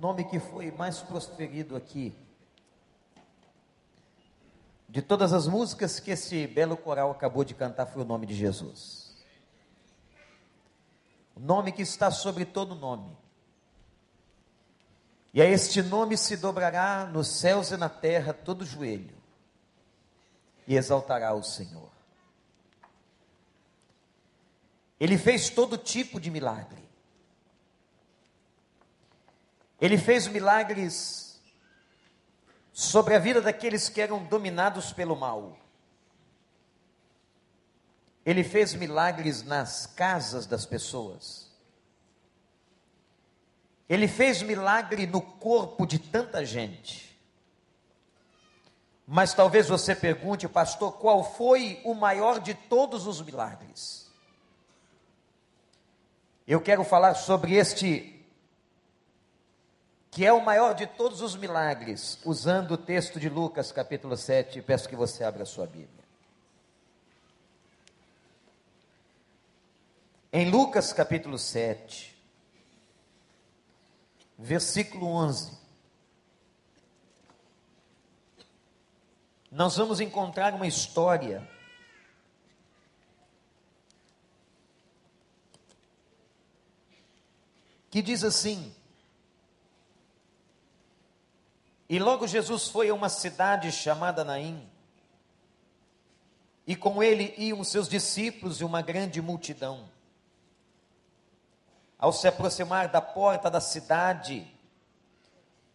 nome 0.00 0.24
que 0.24 0.38
foi 0.38 0.70
mais 0.70 1.00
proferido 1.00 1.76
aqui. 1.76 2.16
De 4.88 5.02
todas 5.02 5.32
as 5.32 5.46
músicas 5.46 5.98
que 5.98 6.10
esse 6.10 6.46
belo 6.46 6.76
coral 6.76 7.10
acabou 7.10 7.44
de 7.44 7.54
cantar 7.54 7.86
foi 7.86 8.02
o 8.02 8.04
nome 8.04 8.26
de 8.26 8.34
Jesus. 8.34 9.14
O 11.34 11.40
nome 11.40 11.72
que 11.72 11.82
está 11.82 12.10
sobre 12.10 12.44
todo 12.44 12.74
nome. 12.74 13.16
E 15.32 15.42
a 15.42 15.44
este 15.44 15.82
nome 15.82 16.16
se 16.16 16.36
dobrará 16.36 17.06
nos 17.06 17.26
céus 17.26 17.72
e 17.72 17.76
na 17.76 17.88
terra 17.88 18.32
todo 18.32 18.64
joelho, 18.64 19.16
e 20.64 20.76
exaltará 20.76 21.34
o 21.34 21.42
Senhor. 21.42 21.90
Ele 25.00 25.18
fez 25.18 25.50
todo 25.50 25.76
tipo 25.76 26.20
de 26.20 26.30
milagre. 26.30 26.83
Ele 29.84 29.98
fez 29.98 30.26
milagres 30.26 31.38
sobre 32.72 33.14
a 33.14 33.18
vida 33.18 33.42
daqueles 33.42 33.90
que 33.90 34.00
eram 34.00 34.24
dominados 34.24 34.94
pelo 34.94 35.14
mal. 35.14 35.58
Ele 38.24 38.42
fez 38.42 38.72
milagres 38.72 39.42
nas 39.42 39.84
casas 39.86 40.46
das 40.46 40.64
pessoas. 40.64 41.52
Ele 43.86 44.08
fez 44.08 44.40
milagre 44.40 45.06
no 45.06 45.20
corpo 45.20 45.84
de 45.84 45.98
tanta 45.98 46.46
gente. 46.46 47.20
Mas 49.06 49.34
talvez 49.34 49.68
você 49.68 49.94
pergunte, 49.94 50.48
pastor, 50.48 50.92
qual 50.92 51.22
foi 51.22 51.82
o 51.84 51.92
maior 51.92 52.40
de 52.40 52.54
todos 52.54 53.06
os 53.06 53.20
milagres? 53.20 54.10
Eu 56.48 56.58
quero 56.58 56.84
falar 56.84 57.16
sobre 57.16 57.52
este 57.52 58.13
que 60.14 60.24
é 60.24 60.32
o 60.32 60.44
maior 60.44 60.76
de 60.76 60.86
todos 60.86 61.20
os 61.20 61.34
milagres, 61.34 62.20
usando 62.24 62.70
o 62.74 62.78
texto 62.78 63.18
de 63.18 63.28
Lucas, 63.28 63.72
capítulo 63.72 64.16
7. 64.16 64.62
Peço 64.62 64.88
que 64.88 64.94
você 64.94 65.24
abra 65.24 65.42
a 65.42 65.46
sua 65.46 65.66
Bíblia. 65.66 66.04
Em 70.32 70.48
Lucas, 70.48 70.92
capítulo 70.92 71.36
7, 71.36 72.16
versículo 74.38 75.08
11, 75.08 75.58
nós 79.50 79.76
vamos 79.76 79.98
encontrar 79.98 80.54
uma 80.54 80.68
história 80.68 81.48
que 87.90 88.00
diz 88.00 88.22
assim: 88.22 88.72
E 91.88 91.98
logo 91.98 92.26
Jesus 92.26 92.68
foi 92.68 92.88
a 92.88 92.94
uma 92.94 93.08
cidade 93.08 93.70
chamada 93.70 94.24
Naim, 94.24 94.68
e 96.66 96.74
com 96.74 97.02
ele 97.02 97.34
iam 97.36 97.62
seus 97.62 97.88
discípulos 97.88 98.60
e 98.60 98.64
uma 98.64 98.80
grande 98.80 99.20
multidão. 99.20 99.88
Ao 101.98 102.12
se 102.12 102.26
aproximar 102.26 102.88
da 102.88 103.02
porta 103.02 103.50
da 103.50 103.60
cidade, 103.60 104.46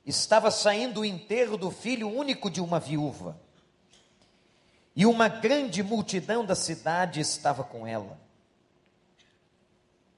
estava 0.05 0.49
saindo 0.49 1.02
o 1.02 1.05
enterro 1.05 1.57
do 1.57 1.69
filho 1.69 2.09
único 2.09 2.49
de 2.49 2.59
uma 2.59 2.80
viúva. 2.80 3.39
E 4.95 5.05
uma 5.05 5.27
grande 5.27 5.83
multidão 5.83 6.43
da 6.43 6.55
cidade 6.55 7.19
estava 7.19 7.63
com 7.63 7.85
ela. 7.85 8.19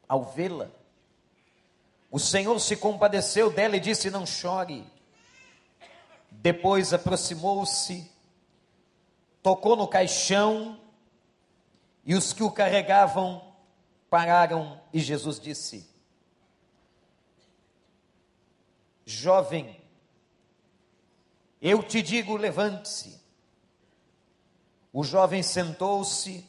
Ao 0.08 0.24
vê-la, 0.24 0.70
o 2.10 2.20
Senhor 2.20 2.60
se 2.60 2.76
compadeceu 2.76 3.52
dela 3.52 3.78
e 3.78 3.80
disse: 3.80 4.10
Não 4.10 4.26
chore. 4.26 4.86
Depois 6.42 6.92
aproximou-se, 6.92 8.12
tocou 9.44 9.76
no 9.76 9.88
caixão, 9.88 10.82
e 12.04 12.16
os 12.16 12.34
que 12.34 12.42
o 12.42 12.52
carregavam 12.52 13.54
pararam, 14.10 14.82
e 14.92 15.00
Jesus 15.00 15.40
disse: 15.40 15.88
Jovem, 19.06 19.80
eu 21.62 21.84
te 21.84 22.02
digo, 22.02 22.36
levante-se. 22.36 23.22
O 24.92 25.04
jovem 25.04 25.44
sentou-se, 25.44 26.44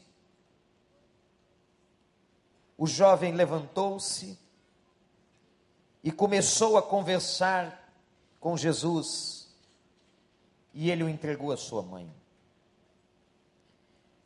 o 2.78 2.86
jovem 2.86 3.34
levantou-se 3.34 4.38
e 6.02 6.10
começou 6.10 6.78
a 6.78 6.82
conversar 6.82 7.92
com 8.41 8.56
Jesus 8.56 9.41
e 10.75 10.91
ele 10.91 11.05
o 11.05 11.09
entregou 11.09 11.53
à 11.53 11.56
sua 11.56 11.83
mãe. 11.83 12.10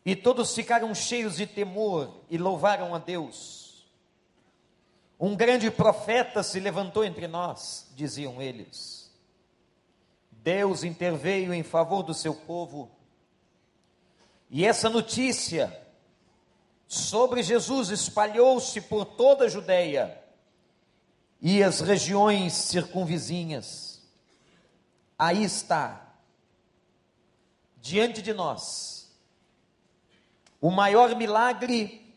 E 0.05 0.15
todos 0.15 0.55
ficaram 0.55 0.95
cheios 0.95 1.37
de 1.37 1.47
temor 1.47 2.21
e 2.31 2.39
louvaram 2.39 2.95
a 2.95 2.99
Deus. 2.99 3.87
Um 5.19 5.35
grande 5.35 5.71
profeta 5.71 6.43
se 6.43 6.61
levantou 6.61 7.05
entre 7.05 7.27
nós, 7.27 7.91
diziam 7.97 8.41
eles. 8.41 9.11
Deus 10.31 10.85
interveio 10.85 11.53
em 11.53 11.65
favor 11.65 12.05
do 12.05 12.15
seu 12.15 12.35
povo. 12.35 12.89
E 14.49 14.65
essa 14.65 14.89
notícia 14.89 15.77
sobre 16.87 17.43
Jesus 17.43 17.89
espalhou-se 17.89 18.81
por 18.83 19.05
toda 19.05 19.47
a 19.47 19.49
Judéia 19.49 20.23
e 21.41 21.65
as 21.65 21.81
regiões 21.81 22.53
circunvizinhas. 22.53 24.03
Aí 25.19 25.43
está 25.43 26.06
diante 27.87 28.21
de 28.21 28.33
nós 28.33 29.15
o 30.61 30.71
maior 30.71 31.15
milagre 31.15 32.15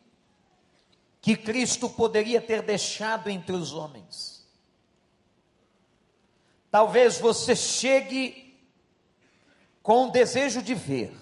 que 1.22 1.36
Cristo 1.36 1.90
poderia 1.90 2.42
ter 2.42 2.64
deixado 2.64 3.30
entre 3.30 3.56
os 3.56 3.74
homens. 3.74 4.48
Talvez 6.72 7.20
você 7.20 7.56
chegue 7.56 8.58
com 9.84 10.08
o 10.08 10.12
desejo 10.12 10.62
de 10.64 10.74
ver 10.74 11.16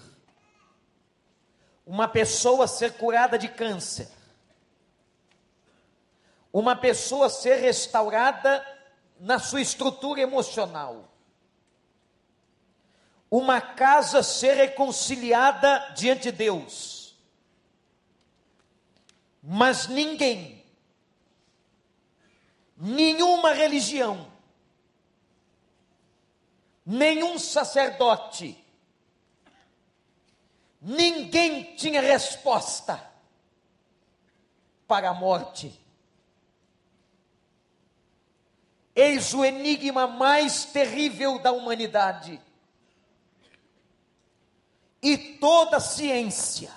uma 1.84 2.08
pessoa 2.08 2.66
ser 2.66 2.94
curada 2.94 3.38
de 3.38 3.48
câncer, 3.48 4.08
uma 6.52 6.76
pessoa 6.76 7.28
ser 7.28 7.56
restaurada 7.56 8.64
na 9.18 9.38
sua 9.38 9.60
estrutura 9.60 10.20
emocional, 10.20 11.17
uma 13.30 13.60
casa 13.60 14.22
ser 14.22 14.54
reconciliada 14.54 15.92
diante 15.94 16.30
de 16.30 16.32
Deus. 16.32 17.16
Mas 19.42 19.86
ninguém, 19.86 20.64
nenhuma 22.76 23.52
religião, 23.52 24.30
nenhum 26.84 27.38
sacerdote, 27.38 28.62
ninguém 30.80 31.76
tinha 31.76 32.00
resposta 32.00 33.02
para 34.86 35.10
a 35.10 35.14
morte. 35.14 35.78
Eis 38.94 39.32
o 39.32 39.44
enigma 39.44 40.06
mais 40.06 40.64
terrível 40.64 41.38
da 41.38 41.52
humanidade 41.52 42.42
e 45.02 45.16
toda 45.16 45.80
ciência. 45.80 46.72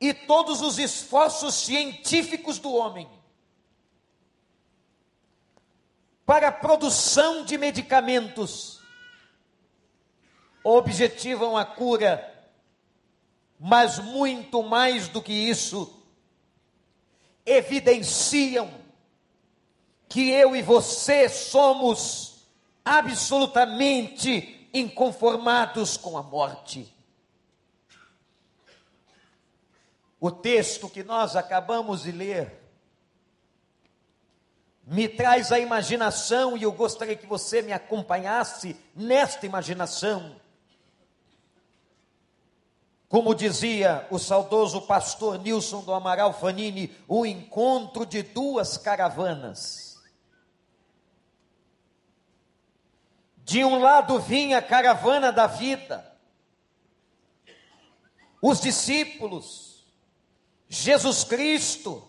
E 0.00 0.12
todos 0.12 0.60
os 0.60 0.78
esforços 0.78 1.54
científicos 1.54 2.58
do 2.58 2.72
homem. 2.72 3.08
Para 6.26 6.48
a 6.48 6.52
produção 6.52 7.44
de 7.44 7.56
medicamentos 7.56 8.80
objetivam 10.64 11.56
a 11.56 11.64
cura, 11.64 12.28
mas 13.58 13.98
muito 13.98 14.62
mais 14.62 15.08
do 15.08 15.20
que 15.20 15.32
isso, 15.32 16.02
evidenciam 17.44 18.82
que 20.08 20.30
eu 20.30 20.54
e 20.54 20.62
você 20.62 21.28
somos 21.28 22.46
absolutamente 22.84 24.61
inconformados 24.72 25.96
com 25.96 26.16
a 26.16 26.22
morte. 26.22 26.92
O 30.20 30.30
texto 30.30 30.88
que 30.88 31.02
nós 31.02 31.34
acabamos 31.34 32.02
de 32.02 32.12
ler 32.12 32.62
me 34.84 35.08
traz 35.08 35.52
a 35.52 35.58
imaginação 35.58 36.56
e 36.56 36.64
eu 36.64 36.72
gostaria 36.72 37.16
que 37.16 37.26
você 37.26 37.62
me 37.62 37.72
acompanhasse 37.72 38.76
nesta 38.94 39.46
imaginação. 39.46 40.36
Como 43.08 43.34
dizia 43.34 44.06
o 44.10 44.18
saudoso 44.18 44.82
pastor 44.82 45.38
Nilson 45.38 45.82
do 45.82 45.92
Amaral 45.92 46.32
Fanini, 46.32 46.96
o 47.06 47.26
encontro 47.26 48.06
de 48.06 48.22
duas 48.22 48.76
caravanas. 48.78 49.81
De 53.44 53.64
um 53.64 53.78
lado 53.78 54.20
vinha 54.20 54.58
a 54.58 54.62
caravana 54.62 55.32
da 55.32 55.46
vida, 55.46 56.16
os 58.40 58.60
discípulos, 58.60 59.84
Jesus 60.68 61.24
Cristo, 61.24 62.08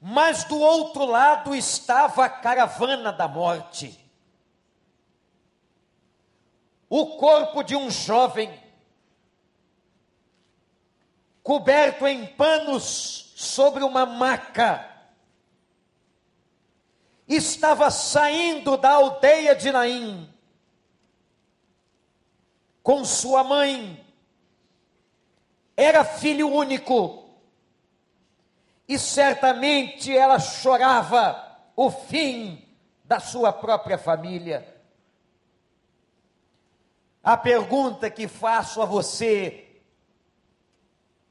mas 0.00 0.44
do 0.44 0.58
outro 0.58 1.04
lado 1.04 1.54
estava 1.54 2.24
a 2.24 2.28
caravana 2.28 3.12
da 3.12 3.28
morte. 3.28 3.98
O 6.88 7.18
corpo 7.18 7.62
de 7.62 7.76
um 7.76 7.90
jovem, 7.90 8.62
coberto 11.42 12.06
em 12.06 12.26
panos 12.26 13.32
sobre 13.36 13.84
uma 13.84 14.06
maca, 14.06 14.87
estava 17.28 17.90
saindo 17.90 18.76
da 18.76 18.92
aldeia 18.92 19.54
de 19.54 19.70
Naim 19.70 20.32
com 22.82 23.04
sua 23.04 23.44
mãe. 23.44 24.02
Era 25.76 26.04
filho 26.04 26.48
único 26.48 27.28
e 28.88 28.98
certamente 28.98 30.16
ela 30.16 30.38
chorava 30.38 31.44
o 31.76 31.90
fim 31.90 32.66
da 33.04 33.20
sua 33.20 33.52
própria 33.52 33.98
família. 33.98 34.74
A 37.22 37.36
pergunta 37.36 38.08
que 38.08 38.26
faço 38.26 38.80
a 38.80 38.86
você, 38.86 39.82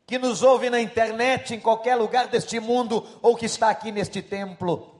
que 0.06 0.20
nos 0.20 0.44
ouve 0.44 0.70
na 0.70 0.80
internet, 0.80 1.56
em 1.56 1.60
qualquer 1.60 1.96
lugar 1.96 2.28
deste 2.28 2.60
mundo, 2.60 3.04
ou 3.20 3.36
que 3.36 3.48
está 3.48 3.72
aqui 3.72 3.92
neste 3.92 4.22
templo, 4.22 4.97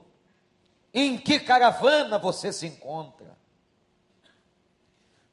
em 0.92 1.18
que 1.18 1.38
caravana 1.38 2.18
você 2.18 2.52
se 2.52 2.66
encontra? 2.66 3.36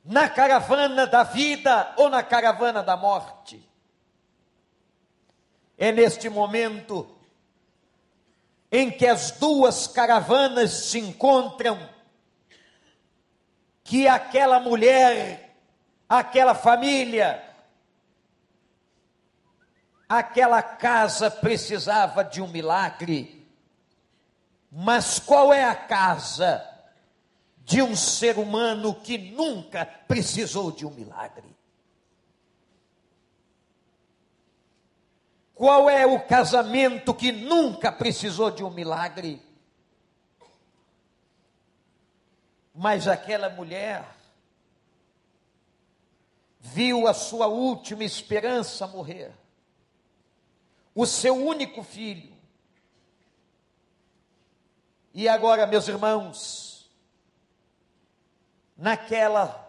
Na 0.04 0.30
caravana 0.30 1.08
da 1.08 1.24
vida 1.24 1.94
ou 1.98 2.10
na 2.10 2.22
caravana 2.22 2.84
da 2.84 2.96
morte? 2.96 3.68
É 5.78 5.92
neste 5.92 6.30
momento 6.30 7.16
em 8.72 8.92
que 8.92 9.08
as 9.08 9.32
duas 9.32 9.88
caravanas 9.88 10.72
se 10.72 11.00
encontram, 11.00 11.90
que 13.84 14.08
aquela 14.08 14.60
mulher, 14.60 15.56
aquela 16.10 16.54
família, 16.54 17.42
aquela 20.08 20.62
casa 20.62 21.30
precisava 21.32 22.24
de 22.24 22.42
um 22.42 22.48
milagre. 22.48 23.35
Mas 24.78 25.20
qual 25.20 25.54
é 25.54 25.64
a 25.64 25.74
casa 25.74 26.62
de 27.60 27.82
um 27.82 27.96
ser 27.96 28.38
humano 28.38 28.94
que 28.94 29.18
nunca 29.18 29.86
precisou 29.86 30.70
de 30.70 30.86
um 30.86 30.92
milagre? 30.92 31.56
Qual 35.54 35.90
é 35.90 36.06
o 36.06 36.20
casamento 36.20 37.14
que 37.14 37.32
nunca 37.32 37.90
precisou 37.90 38.52
de 38.52 38.66
um 38.66 38.70
milagre? 38.70 39.42
Mas 42.74 43.08
aquela 43.08 43.50
mulher 43.50 44.06
viu 46.60 47.08
a 47.08 47.14
sua 47.14 47.48
última 47.48 48.04
esperança 48.04 48.86
morrer, 48.86 49.32
o 50.94 51.06
seu 51.06 51.34
único 51.34 51.82
filho. 51.82 52.35
E 55.18 55.30
agora, 55.30 55.66
meus 55.66 55.88
irmãos, 55.88 56.92
naquela 58.76 59.66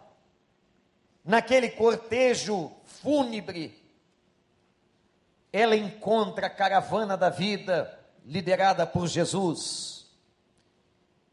naquele 1.23 1.69
cortejo 1.69 2.69
fúnebre 2.83 3.81
ela 5.53 5.73
encontra 5.73 6.47
a 6.47 6.49
caravana 6.49 7.15
da 7.15 7.29
vida, 7.29 7.97
liderada 8.25 8.85
por 8.85 9.07
Jesus, 9.07 10.05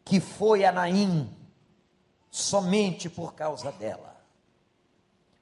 que 0.04 0.20
foi 0.20 0.64
a 0.64 0.70
Naim, 0.70 1.28
somente 2.30 3.10
por 3.10 3.34
causa 3.34 3.72
dela. 3.72 4.16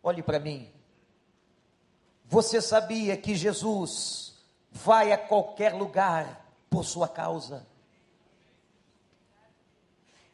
Olhe 0.02 0.22
para 0.22 0.40
mim. 0.40 0.72
Você 2.24 2.62
sabia 2.62 3.18
que 3.18 3.34
Jesus 3.34 4.34
vai 4.70 5.12
a 5.12 5.18
qualquer 5.18 5.74
lugar 5.74 6.48
por 6.70 6.84
sua 6.86 7.06
causa? 7.06 7.70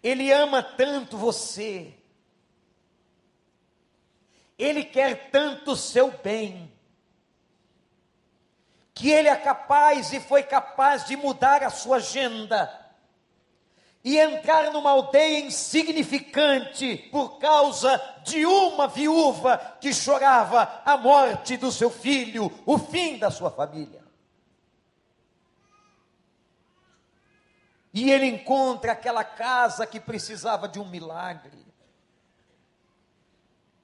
Ele 0.02 0.30
ama 0.32 0.62
tanto 0.62 1.16
você, 1.16 1.94
ele 4.58 4.84
quer 4.84 5.30
tanto 5.30 5.72
o 5.72 5.76
seu 5.76 6.10
bem, 6.10 6.72
que 8.94 9.10
ele 9.10 9.28
é 9.28 9.36
capaz 9.36 10.12
e 10.12 10.20
foi 10.20 10.42
capaz 10.42 11.04
de 11.04 11.16
mudar 11.16 11.62
a 11.62 11.70
sua 11.70 11.96
agenda 11.96 12.88
e 14.04 14.16
entrar 14.18 14.72
numa 14.72 14.90
aldeia 14.90 15.40
insignificante 15.40 16.96
por 17.10 17.38
causa 17.38 18.00
de 18.24 18.46
uma 18.46 18.88
viúva 18.88 19.58
que 19.80 19.92
chorava 19.92 20.80
a 20.84 20.96
morte 20.96 21.56
do 21.56 21.70
seu 21.70 21.90
filho, 21.90 22.50
o 22.64 22.78
fim 22.78 23.18
da 23.18 23.30
sua 23.30 23.50
família. 23.50 23.97
E 27.93 28.11
ele 28.11 28.26
encontra 28.26 28.93
aquela 28.93 29.25
casa 29.25 29.87
que 29.87 29.99
precisava 29.99 30.69
de 30.69 30.79
um 30.79 30.88
milagre. 30.88 31.67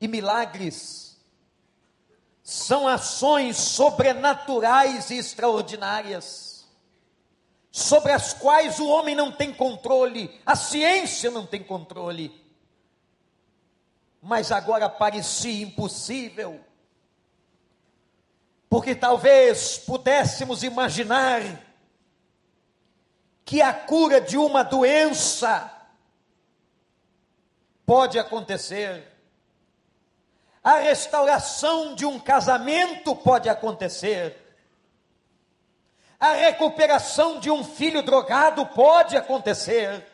E 0.01 0.06
milagres 0.06 1.15
são 2.43 2.87
ações 2.87 3.56
sobrenaturais 3.56 5.09
e 5.09 5.17
extraordinárias, 5.17 6.69
sobre 7.73 8.12
as 8.12 8.35
quais 8.35 8.79
o 8.79 8.87
homem 8.87 9.15
não 9.15 9.33
tem 9.33 9.53
controle, 9.53 10.41
a 10.45 10.55
ciência 10.55 11.31
não 11.31 11.47
tem 11.47 11.62
controle. 11.62 12.45
Mas 14.21 14.53
agora 14.53 14.91
parecia 14.91 15.65
impossível, 15.65 16.61
porque 18.69 18.95
talvez 18.95 19.79
pudéssemos 19.79 20.62
imaginar 20.62 21.41
que 23.44 23.61
a 23.61 23.73
cura 23.73 24.20
de 24.20 24.37
uma 24.38 24.62
doença 24.62 25.70
pode 27.85 28.19
acontecer 28.19 29.14
a 30.64 30.78
restauração 30.78 31.95
de 31.95 32.07
um 32.07 32.19
casamento 32.19 33.14
pode 33.14 33.50
acontecer. 33.50 34.35
A 36.19 36.33
recuperação 36.33 37.38
de 37.38 37.50
um 37.50 37.62
filho 37.62 38.02
drogado 38.02 38.64
pode 38.69 39.14
acontecer. 39.14 40.07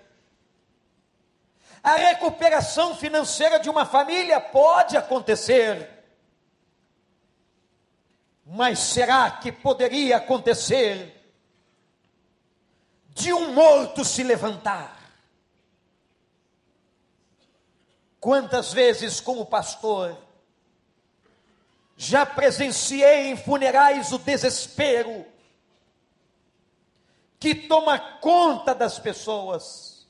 A 1.80 1.94
recuperação 1.94 2.96
financeira 2.96 3.60
de 3.60 3.70
uma 3.70 3.86
família 3.86 4.40
pode 4.40 4.96
acontecer. 4.96 5.88
Mas 8.44 8.80
será 8.80 9.30
que 9.30 9.52
poderia 9.52 10.16
acontecer 10.16 11.19
de 13.14 13.32
um 13.32 13.52
morto 13.52 14.04
se 14.04 14.22
levantar? 14.22 14.98
Quantas 18.18 18.72
vezes, 18.72 19.20
como 19.20 19.46
pastor, 19.46 20.16
já 21.96 22.24
presenciei 22.24 23.28
em 23.28 23.36
funerais 23.36 24.12
o 24.12 24.18
desespero 24.18 25.26
que 27.38 27.54
toma 27.54 27.98
conta 27.98 28.74
das 28.74 28.98
pessoas. 28.98 30.06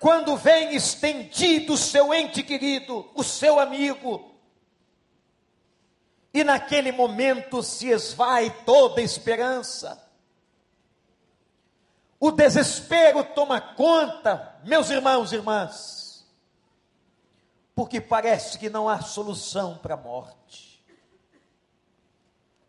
Quando 0.00 0.36
vem 0.36 0.74
estendido 0.74 1.74
o 1.74 1.78
seu 1.78 2.12
ente 2.12 2.42
querido, 2.42 3.08
o 3.14 3.22
seu 3.22 3.60
amigo, 3.60 4.32
e 6.34 6.42
naquele 6.42 6.90
momento 6.90 7.62
se 7.62 7.88
esvai 7.88 8.50
toda 8.64 9.02
esperança. 9.02 10.02
O 12.22 12.30
desespero 12.30 13.24
toma 13.24 13.60
conta, 13.60 14.60
meus 14.64 14.90
irmãos 14.90 15.32
e 15.32 15.36
irmãs 15.36 16.02
porque 17.74 18.00
parece 18.00 18.58
que 18.58 18.68
não 18.68 18.88
há 18.88 19.00
solução 19.00 19.78
para 19.78 19.94
a 19.94 19.96
morte. 19.96 20.82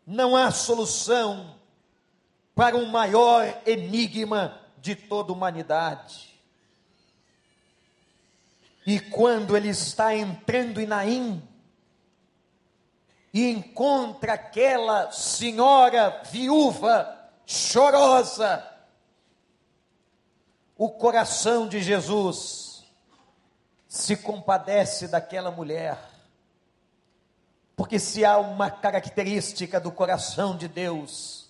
Não 0.06 0.36
há 0.36 0.50
solução 0.50 1.56
para 2.54 2.76
o 2.76 2.86
maior 2.86 3.60
enigma 3.66 4.60
de 4.78 4.94
toda 4.94 5.32
a 5.32 5.34
humanidade. 5.34 6.40
E 8.86 9.00
quando 9.00 9.56
ele 9.56 9.68
está 9.68 10.14
entrando 10.14 10.80
em 10.80 10.86
Naim, 10.86 11.42
e 13.32 13.50
encontra 13.50 14.34
aquela 14.34 15.10
senhora 15.10 16.22
viúva, 16.30 17.30
chorosa, 17.46 18.73
o 20.76 20.90
coração 20.90 21.68
de 21.68 21.80
Jesus 21.80 22.84
se 23.86 24.16
compadece 24.16 25.06
daquela 25.06 25.50
mulher. 25.50 25.98
Porque 27.76 27.98
se 27.98 28.24
há 28.24 28.38
uma 28.38 28.70
característica 28.70 29.80
do 29.80 29.92
coração 29.92 30.56
de 30.56 30.66
Deus, 30.66 31.48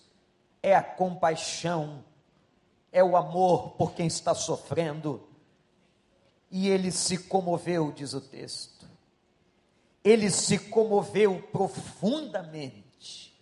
é 0.62 0.74
a 0.74 0.82
compaixão, 0.82 2.04
é 2.92 3.02
o 3.02 3.16
amor 3.16 3.70
por 3.72 3.92
quem 3.92 4.06
está 4.06 4.34
sofrendo. 4.34 5.26
E 6.50 6.68
ele 6.68 6.90
se 6.92 7.18
comoveu, 7.18 7.92
diz 7.92 8.12
o 8.12 8.20
texto. 8.20 8.86
Ele 10.02 10.30
se 10.30 10.58
comoveu 10.58 11.42
profundamente 11.50 13.34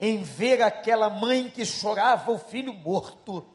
em 0.00 0.22
ver 0.22 0.60
aquela 0.62 1.08
mãe 1.08 1.48
que 1.48 1.64
chorava 1.64 2.32
o 2.32 2.38
filho 2.38 2.72
morto 2.72 3.46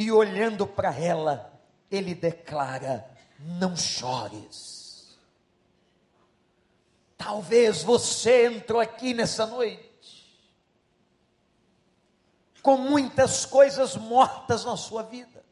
e 0.00 0.10
olhando 0.10 0.66
para 0.66 0.98
ela, 0.98 1.52
ele 1.90 2.14
declara: 2.14 3.06
não 3.38 3.76
chores. 3.76 5.18
Talvez 7.18 7.82
você 7.82 8.46
entrou 8.46 8.80
aqui 8.80 9.12
nessa 9.12 9.44
noite 9.44 9.90
com 12.62 12.78
muitas 12.78 13.44
coisas 13.44 13.94
mortas 13.94 14.64
na 14.64 14.74
sua 14.74 15.02
vida. 15.02 15.44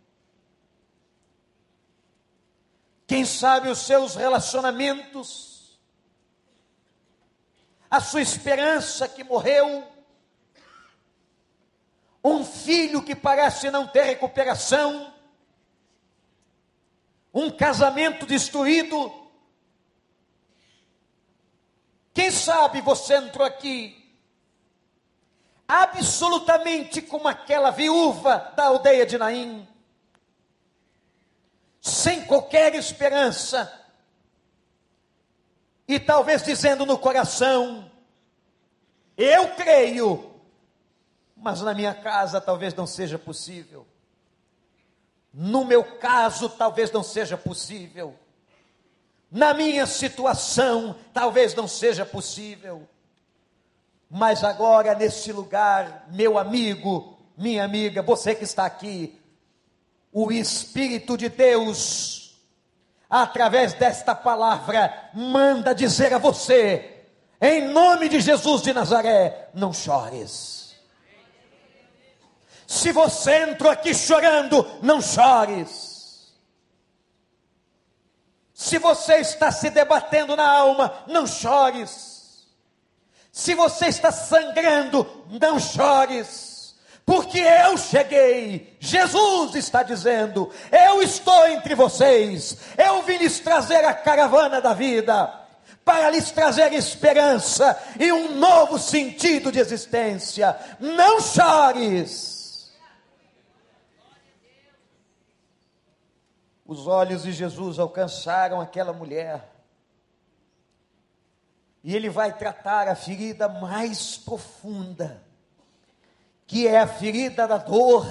Quem 3.07 3.27
sabe 3.27 3.69
os 3.69 3.81
seus 3.81 4.15
relacionamentos, 4.15 5.79
a 7.91 8.01
sua 8.01 8.23
esperança 8.23 9.07
que 9.07 9.23
morreu, 9.23 9.87
um 12.23 12.45
filho 12.45 13.03
que 13.03 13.15
parece 13.15 13.71
não 13.71 13.87
ter 13.87 14.03
recuperação, 14.03 15.13
um 17.33 17.51
casamento 17.51 18.27
destruído. 18.27 19.13
Quem 22.13 22.31
sabe 22.31 22.81
você 22.81 23.17
entrou 23.17 23.47
aqui 23.47 23.99
absolutamente 25.69 27.03
como 27.03 27.29
aquela 27.29 27.71
viúva 27.71 28.53
da 28.57 28.65
aldeia 28.65 29.05
de 29.05 29.19
Naim, 29.19 29.69
sem 31.81 32.25
qualquer 32.25 32.75
esperança, 32.75 33.73
e 35.87 36.01
talvez 36.01 36.43
dizendo 36.43 36.87
no 36.87 36.99
coração: 36.99 37.91
Eu 39.17 39.55
creio, 39.55 40.28
mas 41.41 41.61
na 41.61 41.73
minha 41.73 41.95
casa 41.95 42.41
talvez 42.41 42.75
não 42.75 42.87
seja 42.87 43.19
possível. 43.19 43.87
No 45.33 45.65
meu 45.65 45.85
caso, 45.85 46.49
talvez 46.49 46.91
não 46.91 47.03
seja 47.03 47.37
possível. 47.37 48.15
Na 49.31 49.53
minha 49.53 49.87
situação, 49.87 50.97
talvez 51.13 51.55
não 51.55 51.69
seja 51.69 52.05
possível. 52.05 52.89
Mas 54.11 54.43
agora, 54.43 54.95
nesse 54.95 55.31
lugar, 55.33 56.07
meu 56.11 56.39
amigo, 56.39 57.19
minha 57.37 57.65
amiga, 57.65 58.03
você 58.03 58.35
que 58.35 58.45
está 58.45 58.65
aqui, 58.65 59.21
o 60.11 60.33
Espírito 60.33 61.17
de 61.17 61.29
Deus, 61.29 62.41
através 63.09 63.75
desta 63.75 64.15
palavra, 64.15 65.11
manda 65.13 65.75
dizer 65.75 66.15
a 66.15 66.19
você, 66.19 67.05
em 67.41 67.69
nome 67.69 68.09
de 68.09 68.21
Jesus 68.21 68.63
de 68.63 68.73
Nazaré, 68.73 69.51
não 69.53 69.73
chores. 69.73 70.58
Se 72.69 72.93
você 72.93 73.45
entrou 73.45 73.73
aqui 73.73 73.95
chorando, 73.95 74.63
não 74.83 75.01
chores. 75.01 76.35
Se 78.53 78.77
você 78.77 79.15
está 79.21 79.51
se 79.51 79.71
debatendo 79.71 80.37
na 80.37 80.47
alma, 80.47 80.93
não 81.07 81.27
chores. 81.27 82.47
Se 83.33 83.55
você 83.55 83.87
está 83.87 84.13
sangrando, 84.13 85.25
não 85.41 85.59
chores. 85.59 86.77
Porque 87.07 87.39
eu 87.39 87.79
cheguei, 87.79 88.77
Jesus 88.79 89.55
está 89.55 89.83
dizendo: 89.83 90.53
Eu 90.71 91.03
estou 91.03 91.49
entre 91.49 91.75
vocês, 91.75 92.59
eu 92.77 93.03
vim 93.03 93.17
lhes 93.17 93.41
trazer 93.41 93.83
a 93.83 93.95
caravana 93.95 94.61
da 94.61 94.75
vida, 94.75 95.33
para 95.87 96.11
lhes 96.11 96.31
trazer 96.33 96.75
esperança 96.75 97.83
e 97.99 98.13
um 98.13 98.35
novo 98.35 98.79
sentido 98.79 99.51
de 99.51 99.59
existência. 99.59 100.55
Não 100.79 101.19
chores. 101.19 102.38
Os 106.69 106.87
olhos 106.87 107.23
de 107.23 107.33
Jesus 107.33 107.79
alcançaram 107.79 108.61
aquela 108.61 108.93
mulher. 108.93 109.51
E 111.83 111.97
ele 111.97 112.11
vai 112.11 112.37
tratar 112.37 112.87
a 112.89 112.95
ferida 112.95 113.49
mais 113.49 114.19
profunda, 114.19 115.27
que 116.47 116.69
é 116.69 116.79
a 116.79 116.87
ferida 116.87 117.49
da 117.49 117.57
dor, 117.57 118.07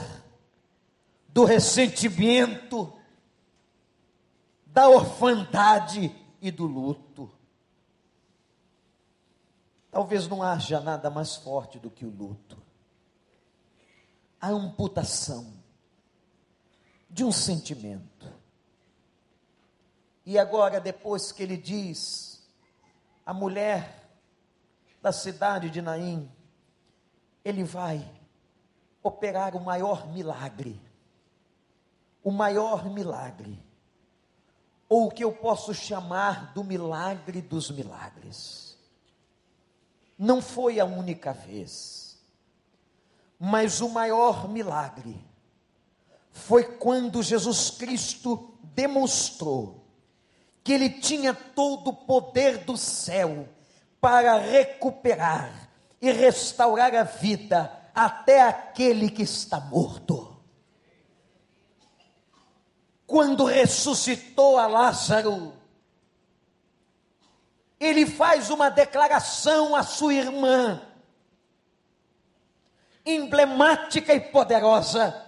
do 1.30 1.46
ressentimento, 1.46 2.92
da 4.66 4.90
orfandade 4.90 6.12
e 6.42 6.50
do 6.50 6.66
luto. 6.66 7.32
Talvez 9.92 10.28
não 10.28 10.42
haja 10.42 10.80
nada 10.80 11.12
mais 11.12 11.36
forte 11.36 11.78
do 11.78 11.92
que 11.92 12.06
o 12.06 12.10
luto. 12.10 12.58
A 14.42 14.50
amputação 14.50 15.54
de 17.08 17.24
um 17.24 17.32
sentimento 17.32 18.37
e 20.30 20.38
agora, 20.38 20.82
depois 20.82 21.32
que 21.32 21.42
ele 21.42 21.56
diz, 21.56 22.46
a 23.26 23.34
mulher 23.34 24.12
da 25.02 25.14
cidade 25.14 25.70
de 25.70 25.82
Naim, 25.82 26.30
ele 27.46 27.64
vai 27.64 28.06
operar 29.02 29.56
o 29.56 29.64
maior 29.64 30.06
milagre. 30.10 30.82
O 32.22 32.30
maior 32.30 32.90
milagre. 32.90 33.58
Ou 34.90 35.08
o 35.08 35.12
que 35.12 35.24
eu 35.24 35.32
posso 35.32 35.74
chamar 35.74 36.52
do 36.54 36.62
milagre 36.62 37.42
dos 37.42 37.72
milagres. 37.72 38.78
Não 40.20 40.42
foi 40.42 40.78
a 40.78 40.84
única 40.84 41.32
vez, 41.32 42.22
mas 43.40 43.80
o 43.80 43.88
maior 43.88 44.50
milagre 44.50 45.26
foi 46.34 46.66
quando 46.66 47.24
Jesus 47.24 47.70
Cristo 47.70 48.54
demonstrou 48.74 49.87
que 50.68 50.74
ele 50.74 50.90
tinha 50.90 51.34
todo 51.34 51.92
o 51.92 51.94
poder 51.94 52.58
do 52.66 52.76
céu 52.76 53.48
para 54.02 54.38
recuperar 54.38 55.70
e 56.02 56.12
restaurar 56.12 56.94
a 56.94 57.04
vida 57.04 57.72
até 57.96 58.42
aquele 58.42 59.10
que 59.10 59.24
está 59.24 59.62
morto. 59.62 60.44
Quando 63.06 63.46
ressuscitou 63.46 64.58
a 64.58 64.68
Lázaro, 64.68 65.54
ele 67.80 68.06
faz 68.06 68.50
uma 68.50 68.70
declaração 68.70 69.74
à 69.74 69.84
sua 69.84 70.16
irmã, 70.16 70.82
emblemática 73.06 74.14
e 74.14 74.20
poderosa 74.20 75.27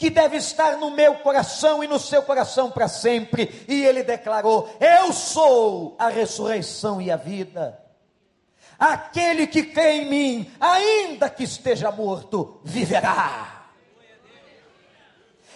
que 0.00 0.08
deve 0.08 0.38
estar 0.38 0.78
no 0.78 0.90
meu 0.90 1.16
coração 1.16 1.84
e 1.84 1.86
no 1.86 2.00
seu 2.00 2.22
coração 2.22 2.70
para 2.70 2.88
sempre. 2.88 3.66
E 3.68 3.84
ele 3.84 4.02
declarou: 4.02 4.74
Eu 4.80 5.12
sou 5.12 5.94
a 5.98 6.08
ressurreição 6.08 7.02
e 7.02 7.10
a 7.10 7.16
vida. 7.16 7.78
Aquele 8.78 9.46
que 9.46 9.62
crê 9.62 9.96
em 9.96 10.08
mim, 10.08 10.50
ainda 10.58 11.28
que 11.28 11.44
esteja 11.44 11.92
morto, 11.92 12.62
viverá. 12.64 13.66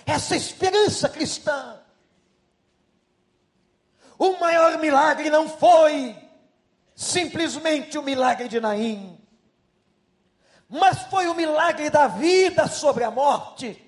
Essa 0.04 0.36
esperança 0.36 1.08
cristã. 1.08 1.80
O 4.18 4.38
maior 4.38 4.76
milagre 4.78 5.30
não 5.30 5.48
foi 5.48 6.14
simplesmente 6.94 7.96
o 7.96 8.02
milagre 8.02 8.46
de 8.46 8.60
Naim, 8.60 9.18
mas 10.68 11.04
foi 11.04 11.28
o 11.28 11.34
milagre 11.34 11.88
da 11.88 12.06
vida 12.08 12.68
sobre 12.68 13.04
a 13.04 13.10
morte 13.10 13.83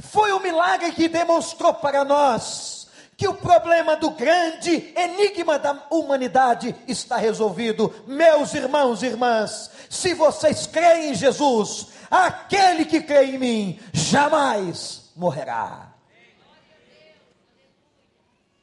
foi 0.00 0.32
o 0.32 0.40
milagre 0.40 0.92
que 0.92 1.08
demonstrou 1.08 1.74
para 1.74 2.04
nós 2.04 2.80
que 3.20 3.28
o 3.28 3.34
problema 3.34 3.96
do 3.96 4.12
grande 4.12 4.94
enigma 4.96 5.58
da 5.58 5.86
humanidade 5.90 6.74
está 6.88 7.18
resolvido. 7.18 7.92
Meus 8.06 8.54
irmãos 8.54 9.02
e 9.02 9.08
irmãs, 9.08 9.70
se 9.90 10.14
vocês 10.14 10.66
creem 10.66 11.10
em 11.10 11.14
Jesus, 11.14 11.88
aquele 12.10 12.86
que 12.86 13.02
crê 13.02 13.26
em 13.26 13.38
mim 13.38 13.80
jamais 13.92 15.10
morrerá. 15.14 15.92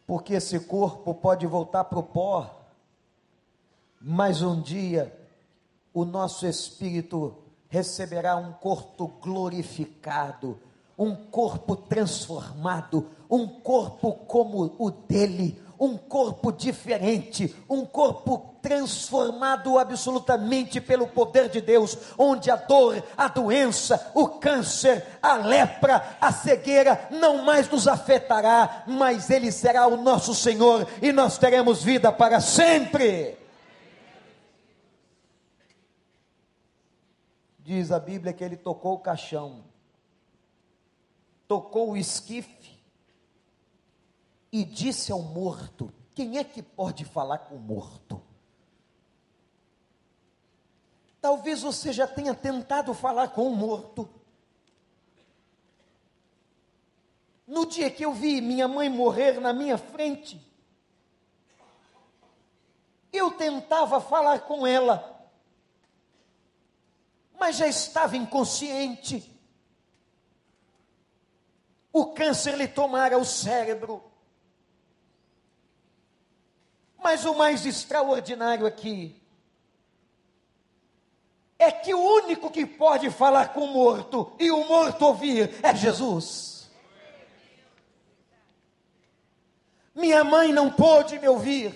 Porque 0.08 0.34
esse 0.34 0.60
corpo 0.62 1.14
pode 1.14 1.46
voltar 1.46 1.84
para 1.84 2.00
o 2.00 2.04
pó, 2.04 2.66
mas 4.02 4.42
um 4.42 4.60
dia 4.60 5.16
o 5.94 6.04
nosso 6.04 6.48
espírito 6.48 7.38
receberá 7.70 8.36
um 8.38 8.54
corpo 8.54 9.08
glorificado 9.08 10.60
um 10.98 11.16
corpo 11.16 11.76
transformado, 11.76 13.10
um 13.30 13.48
corpo 13.48 14.14
como 14.14 14.76
o 14.80 14.90
dele, 14.90 15.62
um 15.80 15.96
corpo 15.96 16.52
diferente, 16.52 17.56
um 17.70 17.86
corpo 17.86 18.56
transformado 18.62 19.78
absolutamente 19.78 20.82
pelo 20.82 21.08
poder 21.08 21.50
de 21.50 21.62
Deus, 21.62 21.98
onde 22.18 22.50
a 22.50 22.56
dor, 22.56 23.04
a 23.16 23.28
doença, 23.28 24.12
o 24.16 24.28
câncer, 24.28 25.06
a 25.22 25.36
lepra, 25.36 26.18
a 26.20 26.32
cegueira 26.32 27.08
não 27.12 27.44
mais 27.44 27.70
nos 27.70 27.88
afetará, 27.88 28.84
mas 28.88 29.30
Ele 29.30 29.52
será 29.52 29.88
o 29.88 29.98
nosso 29.98 30.34
Senhor 30.34 30.88
e 31.02 31.12
nós 31.12 31.38
teremos 31.38 31.84
vida 31.84 32.12
para 32.12 32.42
sempre. 32.42 33.38
Diz 37.60 37.92
a 37.92 38.00
Bíblia 38.00 38.32
que 38.32 38.44
ele 38.44 38.56
tocou 38.56 38.94
o 38.94 39.00
caixão, 39.00 39.66
tocou 41.48 41.92
o 41.92 41.98
esquife 41.98 42.78
e 44.52 44.64
disse 44.66 45.12
ao 45.12 45.22
morto: 45.22 45.94
Quem 46.14 46.38
é 46.38 46.44
que 46.44 46.62
pode 46.62 47.06
falar 47.06 47.40
com 47.40 47.56
o 47.56 47.60
morto? 47.60 48.22
Talvez 51.22 51.62
você 51.62 51.92
já 51.92 52.08
tenha 52.08 52.34
tentado 52.34 52.94
falar 52.94 53.30
com 53.30 53.48
o 53.48 53.56
morto. 53.56 54.10
No 57.46 57.66
dia 57.66 57.90
que 57.90 58.04
eu 58.04 58.14
vi 58.14 58.42
minha 58.42 58.68
mãe 58.68 58.90
morrer 58.90 59.40
na 59.40 59.54
minha 59.54 59.78
frente, 59.78 60.40
eu 63.12 63.32
tentava 63.32 64.02
falar 64.02 64.42
com 64.42 64.68
ela, 64.68 65.30
mas 67.40 67.56
já 67.56 67.68
estava 67.68 68.18
inconsciente. 68.18 69.37
O 71.98 72.14
câncer 72.14 72.56
lhe 72.56 72.68
tomara 72.68 73.18
o 73.18 73.26
cérebro. 73.26 74.04
Mas 76.96 77.26
o 77.26 77.34
mais 77.34 77.66
extraordinário 77.66 78.68
aqui 78.68 79.20
é 81.58 81.72
que 81.72 81.96
o 81.96 82.00
único 82.00 82.52
que 82.52 82.68
pode 82.68 83.10
falar 83.10 83.52
com 83.52 83.62
o 83.62 83.74
morto 83.74 84.32
e 84.38 84.52
o 84.52 84.64
morto 84.68 85.08
ouvir 85.08 85.50
é 85.64 85.74
Jesus. 85.74 86.70
Minha 89.96 90.24
mãe 90.24 90.54
não 90.54 90.70
pôde 90.70 91.18
me 91.18 91.28
ouvir. 91.28 91.74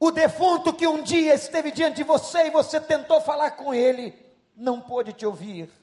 O 0.00 0.10
defunto 0.10 0.74
que 0.74 0.88
um 0.88 1.00
dia 1.00 1.32
esteve 1.34 1.70
diante 1.70 1.98
de 1.98 2.02
você 2.02 2.48
e 2.48 2.50
você 2.50 2.80
tentou 2.80 3.20
falar 3.20 3.52
com 3.52 3.72
ele, 3.72 4.12
não 4.56 4.80
pôde 4.80 5.12
te 5.12 5.24
ouvir. 5.24 5.77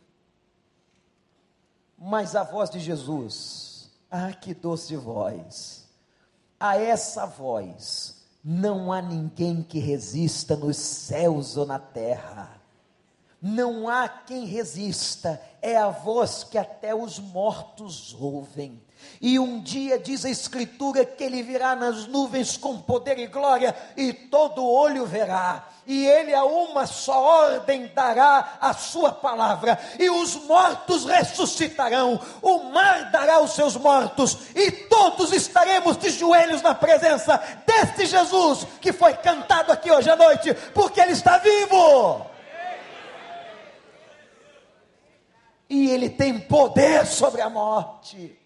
Mas 1.98 2.36
a 2.36 2.44
voz 2.44 2.70
de 2.70 2.80
Jesus, 2.80 3.90
ah, 4.12 4.34
que 4.34 4.54
doce 4.54 4.96
voz, 4.96 5.88
a 6.60 6.78
essa 6.78 7.26
voz, 7.26 8.24
não 8.44 8.92
há 8.92 9.02
ninguém 9.02 9.64
que 9.64 9.80
resista 9.80 10.56
nos 10.56 10.78
céus 10.78 11.58
ou 11.58 11.66
na 11.66 11.80
terra. 11.80 12.62
Não 13.48 13.88
há 13.88 14.10
quem 14.10 14.46
resista, 14.46 15.40
é 15.62 15.78
a 15.78 15.90
voz 15.90 16.44
que 16.44 16.58
até 16.58 16.96
os 16.96 17.20
mortos 17.20 18.16
ouvem. 18.20 18.82
E 19.22 19.38
um 19.38 19.62
dia 19.62 20.00
diz 20.00 20.26
a 20.26 20.32
Escritura 20.32 21.06
que 21.06 21.24
ele 21.24 21.44
virá 21.44 21.76
nas 21.76 22.08
nuvens 22.08 22.58
com 22.58 22.82
poder 22.82 23.20
e 23.20 23.28
glória, 23.28 23.76
e 23.96 24.12
todo 24.12 24.66
olho 24.66 25.06
verá 25.06 25.68
e 25.88 26.08
ele 26.08 26.34
a 26.34 26.44
uma 26.44 26.88
só 26.88 27.22
ordem 27.22 27.92
dará 27.94 28.58
a 28.60 28.74
sua 28.74 29.12
palavra, 29.12 29.78
e 30.00 30.10
os 30.10 30.36
mortos 30.46 31.06
ressuscitarão, 31.06 32.20
o 32.42 32.64
mar 32.72 33.12
dará 33.12 33.40
os 33.40 33.52
seus 33.52 33.76
mortos, 33.76 34.36
e 34.56 34.72
todos 34.72 35.32
estaremos 35.32 35.98
de 35.98 36.10
joelhos 36.10 36.64
na 36.64 36.74
presença 36.74 37.40
deste 37.68 38.08
Jesus 38.08 38.66
que 38.82 38.92
foi 38.92 39.14
cantado 39.14 39.72
aqui 39.72 39.92
hoje 39.92 40.10
à 40.10 40.16
noite, 40.16 40.56
porque 40.74 41.00
ele 41.00 41.12
está 41.12 41.38
vivo. 41.38 42.34
E 45.70 45.90
ele 45.90 46.10
tem 46.10 46.40
poder 46.40 47.06
sobre 47.06 47.42
a 47.42 47.50
morte. 47.50 48.38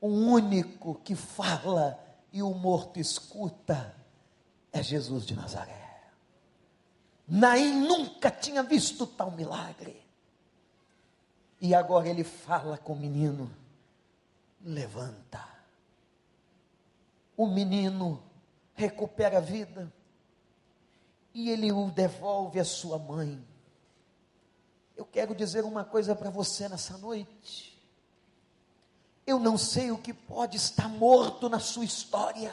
Um 0.00 0.32
único 0.32 0.96
que 0.96 1.14
fala 1.14 1.98
e 2.32 2.42
o 2.42 2.54
morto 2.54 2.98
escuta 2.98 3.94
é 4.72 4.82
Jesus 4.82 5.26
de 5.26 5.34
Nazaré. 5.34 5.82
Naim 7.28 7.86
nunca 7.86 8.30
tinha 8.30 8.62
visto 8.62 9.06
tal 9.06 9.30
milagre. 9.30 10.02
E 11.60 11.74
agora 11.74 12.08
ele 12.08 12.24
fala 12.24 12.76
com 12.76 12.92
o 12.92 12.98
menino: 12.98 13.50
levanta. 14.60 15.46
O 17.36 17.46
menino 17.46 18.22
recupera 18.74 19.38
a 19.38 19.40
vida 19.40 19.92
e 21.34 21.50
ele 21.50 21.72
o 21.72 21.90
devolve 21.90 22.58
à 22.58 22.64
sua 22.64 22.98
mãe. 22.98 23.42
Eu 24.96 25.04
quero 25.04 25.34
dizer 25.34 25.64
uma 25.64 25.84
coisa 25.84 26.14
para 26.14 26.30
você 26.30 26.68
nessa 26.68 26.96
noite. 26.98 27.80
Eu 29.26 29.38
não 29.38 29.56
sei 29.56 29.90
o 29.90 29.98
que 29.98 30.12
pode 30.12 30.56
estar 30.56 30.88
morto 30.88 31.48
na 31.48 31.58
sua 31.58 31.84
história 31.84 32.52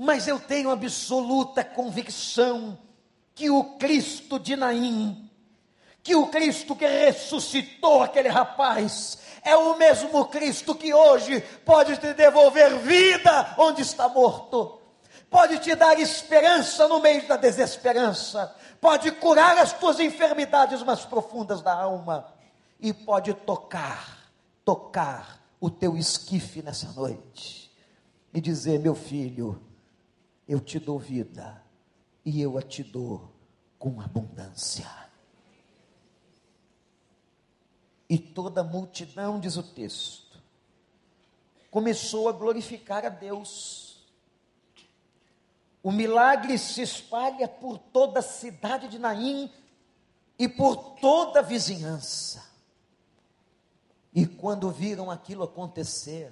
mas 0.00 0.28
eu 0.28 0.38
tenho 0.38 0.70
absoluta 0.70 1.64
convicção 1.64 2.78
que 3.34 3.50
o 3.50 3.64
Cristo 3.78 4.38
de 4.38 4.54
Naim, 4.54 5.28
que 6.04 6.14
o 6.14 6.28
Cristo 6.28 6.76
que 6.76 6.86
ressuscitou 6.86 8.04
aquele 8.04 8.28
rapaz, 8.28 9.18
é 9.42 9.56
o 9.56 9.76
mesmo 9.76 10.24
Cristo 10.26 10.72
que 10.72 10.94
hoje 10.94 11.40
pode 11.64 11.96
te 11.96 12.14
devolver 12.14 12.78
vida 12.78 13.56
onde 13.58 13.82
está 13.82 14.08
morto, 14.08 14.80
pode 15.30 15.58
te 15.58 15.74
dar 15.74 15.98
esperança 15.98 16.88
no 16.88 17.00
meio 17.00 17.26
da 17.26 17.36
desesperança, 17.36 18.54
pode 18.80 19.10
curar 19.12 19.58
as 19.58 19.72
tuas 19.72 20.00
enfermidades 20.00 20.82
mais 20.82 21.04
profundas 21.04 21.62
da 21.62 21.74
alma 21.74 22.32
e 22.80 22.92
pode 22.92 23.34
tocar, 23.34 24.30
tocar 24.64 25.40
o 25.60 25.68
teu 25.70 25.96
esquife 25.96 26.62
nessa 26.62 26.92
noite 26.92 27.70
e 28.32 28.40
dizer: 28.40 28.78
meu 28.78 28.94
filho, 28.94 29.60
eu 30.48 30.60
te 30.60 30.78
dou 30.78 30.98
vida 30.98 31.62
e 32.24 32.40
eu 32.40 32.56
a 32.56 32.62
te 32.62 32.82
dou 32.82 33.32
com 33.78 34.00
abundância. 34.00 34.88
E 38.08 38.16
toda 38.18 38.62
a 38.62 38.64
multidão, 38.64 39.38
diz 39.38 39.56
o 39.56 39.62
texto, 39.62 40.42
começou 41.70 42.28
a 42.28 42.32
glorificar 42.32 43.04
a 43.04 43.10
Deus. 43.10 43.87
O 45.88 45.90
milagre 45.90 46.58
se 46.58 46.82
espalha 46.82 47.48
por 47.48 47.78
toda 47.78 48.20
a 48.20 48.22
cidade 48.22 48.88
de 48.88 48.98
Naim 48.98 49.50
e 50.38 50.46
por 50.46 50.76
toda 51.00 51.38
a 51.40 51.42
vizinhança. 51.42 52.44
E 54.12 54.26
quando 54.26 54.70
viram 54.70 55.10
aquilo 55.10 55.44
acontecer, 55.44 56.30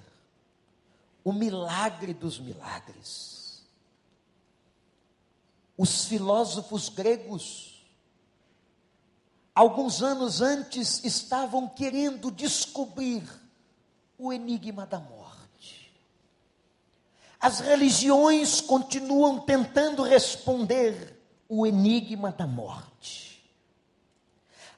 o 1.24 1.32
milagre 1.32 2.12
dos 2.12 2.38
milagres, 2.38 3.64
os 5.74 6.04
filósofos 6.04 6.90
gregos, 6.90 7.82
alguns 9.54 10.02
anos 10.02 10.42
antes, 10.42 11.02
estavam 11.02 11.66
querendo 11.66 12.30
descobrir 12.30 13.26
o 14.18 14.30
enigma 14.34 14.84
da 14.84 15.00
morte. 15.00 15.25
As 17.46 17.60
religiões 17.60 18.60
continuam 18.60 19.38
tentando 19.38 20.02
responder 20.02 21.16
o 21.48 21.64
enigma 21.64 22.32
da 22.32 22.44
morte. 22.44 23.40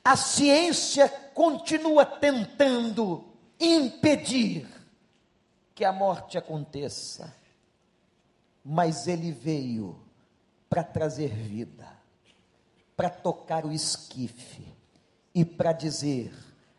A 0.04 0.14
ciência 0.14 1.08
continua 1.32 2.04
tentando 2.04 3.24
impedir 3.58 4.68
que 5.74 5.82
a 5.82 5.90
morte 5.90 6.36
aconteça. 6.36 7.34
Mas 8.62 9.08
ele 9.08 9.32
veio 9.32 9.98
para 10.68 10.84
trazer 10.84 11.30
vida, 11.30 11.88
para 12.94 13.08
tocar 13.08 13.64
o 13.64 13.72
esquife 13.72 14.68
e 15.34 15.42
para 15.42 15.72
dizer: 15.72 16.34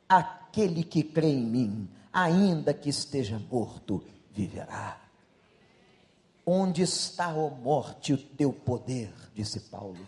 aquele 0.08 0.84
que 0.84 1.02
crê 1.02 1.32
em 1.32 1.44
mim, 1.44 1.90
ainda 2.14 2.76
que 2.76 2.90
esteja 2.90 3.42
morto, 3.50 4.04
viverá. 4.30 5.09
Onde 6.52 6.82
está, 6.82 7.32
ó 7.32 7.52
morte, 7.52 8.12
o 8.12 8.18
teu 8.18 8.52
poder? 8.52 9.14
disse 9.36 9.60
Paulo. 9.60 10.00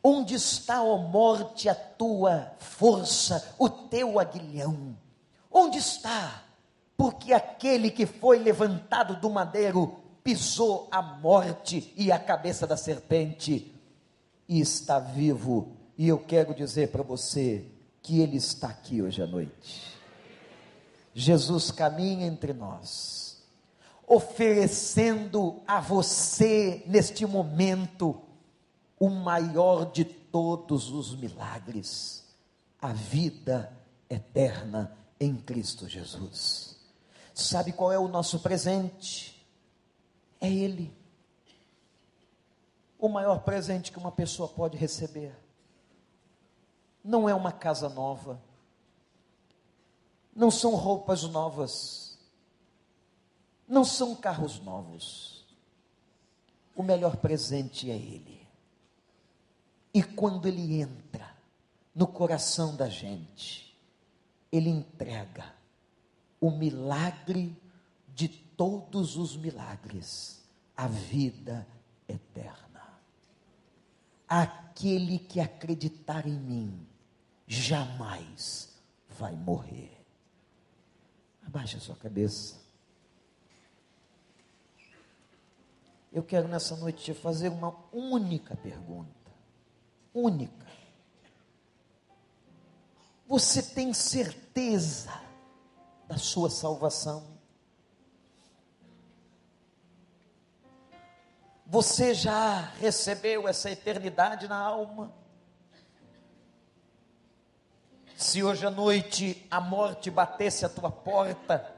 Onde 0.00 0.36
está, 0.36 0.80
ó 0.84 0.98
morte, 0.98 1.68
a 1.68 1.74
tua 1.74 2.52
força, 2.60 3.56
o 3.58 3.68
teu 3.68 4.20
aguilhão? 4.20 4.96
Onde 5.50 5.78
está? 5.78 6.44
Porque 6.96 7.32
aquele 7.32 7.90
que 7.90 8.06
foi 8.06 8.38
levantado 8.38 9.16
do 9.16 9.28
madeiro 9.28 9.96
pisou 10.22 10.86
a 10.92 11.02
morte 11.02 11.92
e 11.96 12.12
a 12.12 12.20
cabeça 12.20 12.68
da 12.68 12.76
serpente 12.76 13.74
e 14.48 14.60
está 14.60 15.00
vivo 15.00 15.76
E 15.98 16.06
eu 16.06 16.20
quero 16.20 16.54
dizer 16.54 16.92
para 16.92 17.02
você 17.02 17.66
que 18.00 18.20
Ele 18.20 18.36
está 18.36 18.68
aqui 18.68 19.02
hoje 19.02 19.20
à 19.20 19.26
noite. 19.26 19.92
Jesus 21.12 21.72
caminha 21.72 22.28
entre 22.28 22.52
nós, 22.52 23.23
oferecendo 24.06 25.62
a 25.66 25.80
você, 25.80 26.82
neste 26.86 27.26
momento, 27.26 28.20
o 28.98 29.08
maior 29.08 29.90
de 29.90 30.04
todos 30.04 30.90
os 30.90 31.14
milagres, 31.16 32.24
a 32.80 32.92
vida 32.92 33.72
eterna 34.08 34.96
em 35.18 35.36
Cristo 35.36 35.88
Jesus. 35.88 36.76
Sabe 37.32 37.72
qual 37.72 37.90
é 37.90 37.98
o 37.98 38.08
nosso 38.08 38.38
presente? 38.40 39.46
É 40.40 40.50
Ele. 40.50 40.92
O 42.98 43.08
maior 43.08 43.40
presente 43.40 43.90
que 43.90 43.98
uma 43.98 44.12
pessoa 44.12 44.48
pode 44.48 44.76
receber 44.76 45.34
não 47.04 47.28
é 47.28 47.34
uma 47.34 47.52
casa 47.52 47.90
nova, 47.90 48.40
não 50.34 50.50
são 50.50 50.74
roupas 50.74 51.22
novas, 51.24 52.03
não 53.68 53.84
são 53.84 54.14
carros 54.14 54.60
novos. 54.60 55.44
O 56.74 56.82
melhor 56.82 57.16
presente 57.16 57.90
é 57.90 57.94
Ele. 57.94 58.46
E 59.92 60.02
quando 60.02 60.46
Ele 60.46 60.80
entra 60.80 61.34
no 61.94 62.06
coração 62.06 62.74
da 62.76 62.88
gente, 62.88 63.78
Ele 64.50 64.68
entrega 64.68 65.54
o 66.40 66.50
milagre 66.50 67.56
de 68.12 68.28
todos 68.28 69.16
os 69.16 69.36
milagres, 69.36 70.42
a 70.76 70.86
vida 70.86 71.66
eterna. 72.08 72.82
Aquele 74.28 75.18
que 75.18 75.40
acreditar 75.40 76.26
em 76.26 76.38
mim, 76.38 76.86
jamais 77.46 78.74
vai 79.08 79.34
morrer. 79.36 80.04
Abaixe 81.46 81.76
a 81.76 81.80
sua 81.80 81.96
cabeça. 81.96 82.63
Eu 86.14 86.22
quero 86.22 86.46
nessa 86.46 86.76
noite 86.76 87.02
te 87.02 87.12
fazer 87.12 87.48
uma 87.48 87.74
única 87.92 88.54
pergunta. 88.54 89.32
Única. 90.14 90.64
Você 93.26 93.60
tem 93.60 93.92
certeza 93.92 95.10
da 96.06 96.16
sua 96.16 96.48
salvação? 96.48 97.34
Você 101.66 102.14
já 102.14 102.60
recebeu 102.60 103.48
essa 103.48 103.68
eternidade 103.68 104.46
na 104.46 104.56
alma? 104.56 105.12
Se 108.16 108.40
hoje 108.40 108.64
à 108.64 108.70
noite 108.70 109.44
a 109.50 109.60
morte 109.60 110.12
batesse 110.12 110.64
a 110.64 110.68
tua 110.68 110.92
porta, 110.92 111.74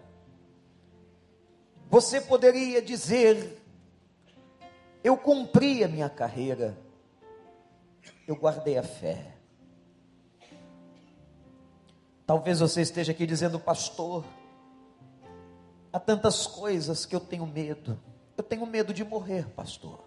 você 1.89 2.21
poderia 2.21 2.83
dizer: 2.83 3.63
Eu 5.07 5.17
cumpri 5.17 5.85
a 5.85 5.89
minha 5.89 6.11
carreira, 6.11 6.77
eu 8.27 8.35
guardei 8.35 8.77
a 8.77 8.83
fé. 8.83 9.37
Talvez 12.27 12.59
você 12.59 12.81
esteja 12.81 13.13
aqui 13.13 13.25
dizendo, 13.25 13.61
pastor, 13.61 14.25
há 15.93 16.01
tantas 16.01 16.49
coisas 16.49 17.07
que 17.07 17.15
eu 17.15 17.21
tenho 17.21 17.47
medo. 17.47 17.97
Eu 18.37 18.43
tenho 18.43 18.67
medo 18.67 18.93
de 18.93 19.05
morrer, 19.05 19.47
pastor. 19.51 20.01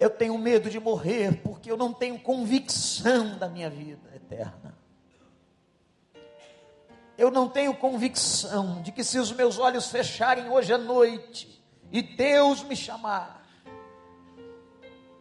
Eu 0.00 0.10
tenho 0.10 0.36
medo 0.36 0.68
de 0.68 0.80
morrer 0.80 1.42
porque 1.44 1.70
eu 1.70 1.76
não 1.76 1.92
tenho 1.92 2.18
convicção 2.18 3.38
da 3.38 3.48
minha 3.48 3.70
vida 3.70 4.10
eterna. 4.16 4.76
Eu 7.16 7.30
não 7.30 7.48
tenho 7.48 7.76
convicção 7.76 8.82
de 8.82 8.90
que 8.90 9.04
se 9.04 9.16
os 9.20 9.30
meus 9.30 9.60
olhos 9.60 9.92
fecharem 9.92 10.48
hoje 10.50 10.72
à 10.72 10.78
noite 10.78 11.54
e 11.94 12.02
Deus 12.02 12.64
me 12.64 12.74
chamar, 12.74 13.46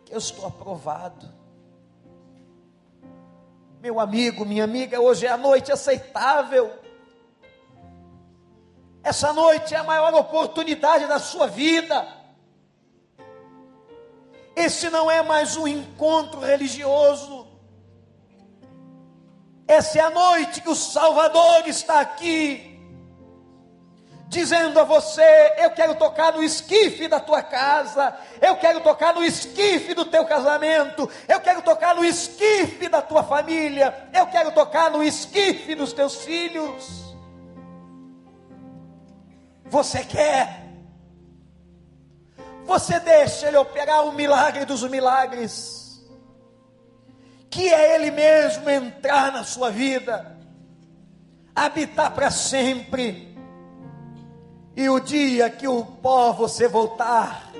que 0.03 0.11
eu 0.11 0.17
estou 0.17 0.47
aprovado. 0.47 1.31
Meu 3.79 3.99
amigo, 3.99 4.43
minha 4.43 4.63
amiga, 4.63 4.99
hoje 4.99 5.27
é 5.27 5.29
a 5.29 5.37
noite 5.37 5.71
aceitável. 5.71 6.73
Essa 9.03 9.31
noite 9.31 9.75
é 9.75 9.77
a 9.77 9.83
maior 9.83 10.15
oportunidade 10.15 11.05
da 11.05 11.19
sua 11.19 11.45
vida. 11.45 12.07
Esse 14.55 14.89
não 14.89 15.11
é 15.11 15.21
mais 15.21 15.55
um 15.55 15.67
encontro 15.67 16.39
religioso. 16.39 17.45
Essa 19.67 19.99
é 19.99 20.01
a 20.01 20.09
noite 20.09 20.59
que 20.59 20.71
o 20.71 20.75
Salvador 20.75 21.67
está 21.67 21.99
aqui, 21.99 22.72
dizendo 24.33 24.79
a 24.79 24.83
você: 24.83 25.53
Eu 25.57 25.71
quero 25.71 25.95
tocar 25.95 26.33
no 26.33 26.43
esquife 26.43 27.07
da 27.07 27.19
tua 27.19 27.41
casa, 27.41 28.13
eu 28.41 28.55
quero 28.57 28.81
tocar 28.81 29.13
no 29.13 29.23
esquife 29.23 29.93
do 29.93 30.03
teu 30.03 30.25
casamento, 30.25 31.09
eu 31.27 31.39
quero 31.39 31.61
tocar 31.61 31.95
no 31.95 32.03
esquife 32.03 32.89
da 32.89 33.01
tua 33.01 33.23
família, 33.23 34.09
eu 34.13 34.25
quero 34.27 34.51
tocar 34.51 34.91
no 34.91 35.03
esquife 35.03 35.75
dos 35.75 35.93
teus 35.93 36.17
filhos. 36.17 37.15
Você 39.65 40.03
quer? 40.03 40.63
Você 42.65 42.99
deixa 42.99 43.47
Ele 43.47 43.57
operar 43.57 44.05
o 44.05 44.13
milagre 44.13 44.65
dos 44.65 44.83
milagres, 44.83 46.03
que 47.49 47.71
é 47.71 47.95
Ele 47.95 48.11
mesmo 48.11 48.69
entrar 48.69 49.31
na 49.31 49.43
sua 49.43 49.69
vida, 49.69 50.37
habitar 51.55 52.11
para 52.11 52.31
sempre, 52.31 53.32
e 54.75 54.89
o 54.89 54.99
dia 54.99 55.49
que 55.49 55.67
o 55.67 55.85
pó 55.85 56.31
você 56.31 56.67
voltar, 56.67 57.51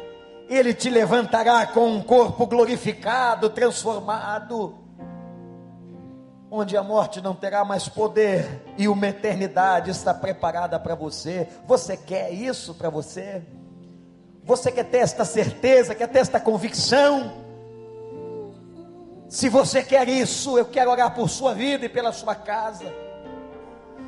Ele 0.49 0.73
te 0.73 0.89
levantará 0.89 1.65
com 1.67 1.87
um 1.87 2.01
corpo 2.01 2.45
glorificado, 2.47 3.49
transformado, 3.49 4.75
onde 6.49 6.75
a 6.75 6.83
morte 6.83 7.21
não 7.21 7.35
terá 7.35 7.63
mais 7.63 7.87
poder 7.87 8.63
e 8.77 8.87
uma 8.87 9.07
eternidade 9.07 9.91
está 9.91 10.13
preparada 10.13 10.79
para 10.79 10.95
você. 10.95 11.47
Você 11.67 11.95
quer 11.95 12.31
isso 12.31 12.73
para 12.73 12.89
você? 12.89 13.43
Você 14.43 14.71
quer 14.71 14.83
ter 14.83 14.97
esta 14.97 15.23
certeza, 15.23 15.95
quer 15.95 16.07
ter 16.07 16.19
esta 16.19 16.39
convicção? 16.39 17.43
Se 19.29 19.49
você 19.49 19.81
quer 19.81 20.07
isso, 20.09 20.57
eu 20.57 20.65
quero 20.65 20.91
orar 20.91 21.15
por 21.15 21.29
sua 21.29 21.53
vida 21.53 21.85
e 21.85 21.89
pela 21.89 22.11
sua 22.11 22.35
casa. 22.35 23.02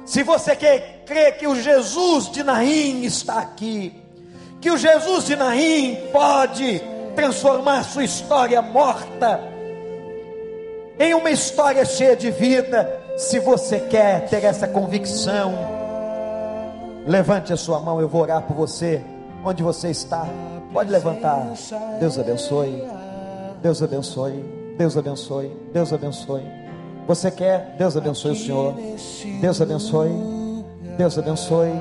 Se 0.06 0.22
você 0.22 0.56
quer 0.56 1.04
crer 1.06 1.38
que 1.38 1.48
o 1.48 1.56
Jesus 1.56 2.30
de 2.30 2.44
Naim 2.44 3.04
está 3.04 3.40
aqui, 3.40 3.94
que 4.62 4.70
o 4.70 4.78
Jesus 4.78 5.26
de 5.26 5.36
Naim 5.36 5.98
pode 6.12 6.82
transformar 7.16 7.84
sua 7.84 8.04
história 8.04 8.62
morta 8.62 9.40
em 11.00 11.14
uma 11.14 11.30
história 11.30 11.84
cheia 11.84 12.16
de 12.16 12.32
vida, 12.32 12.90
se 13.18 13.40
você 13.40 13.80
quer 13.80 14.28
ter 14.30 14.44
essa 14.44 14.68
convicção, 14.68 15.54
levante 17.06 17.52
a 17.52 17.58
sua 17.58 17.80
mão, 17.80 18.00
eu 18.00 18.08
vou 18.08 18.22
orar 18.22 18.44
por 18.44 18.56
você 18.56 19.02
onde 19.44 19.62
você 19.62 19.90
está. 19.90 20.26
Pode 20.72 20.92
levantar. 20.92 21.54
Deus 22.00 22.18
abençoe. 22.18 22.84
Deus 23.62 23.82
abençoe. 23.82 24.46
Deus 24.78 24.98
abençoe. 24.98 25.52
Deus 25.74 25.94
abençoe. 25.94 26.65
Você 27.08 27.30
quer? 27.30 27.76
Deus 27.78 27.96
abençoe 27.96 28.32
o 28.32 28.36
Senhor. 28.36 28.74
Deus 29.40 29.62
abençoe. 29.62 30.10
Deus 30.98 31.18
abençoe. 31.18 31.72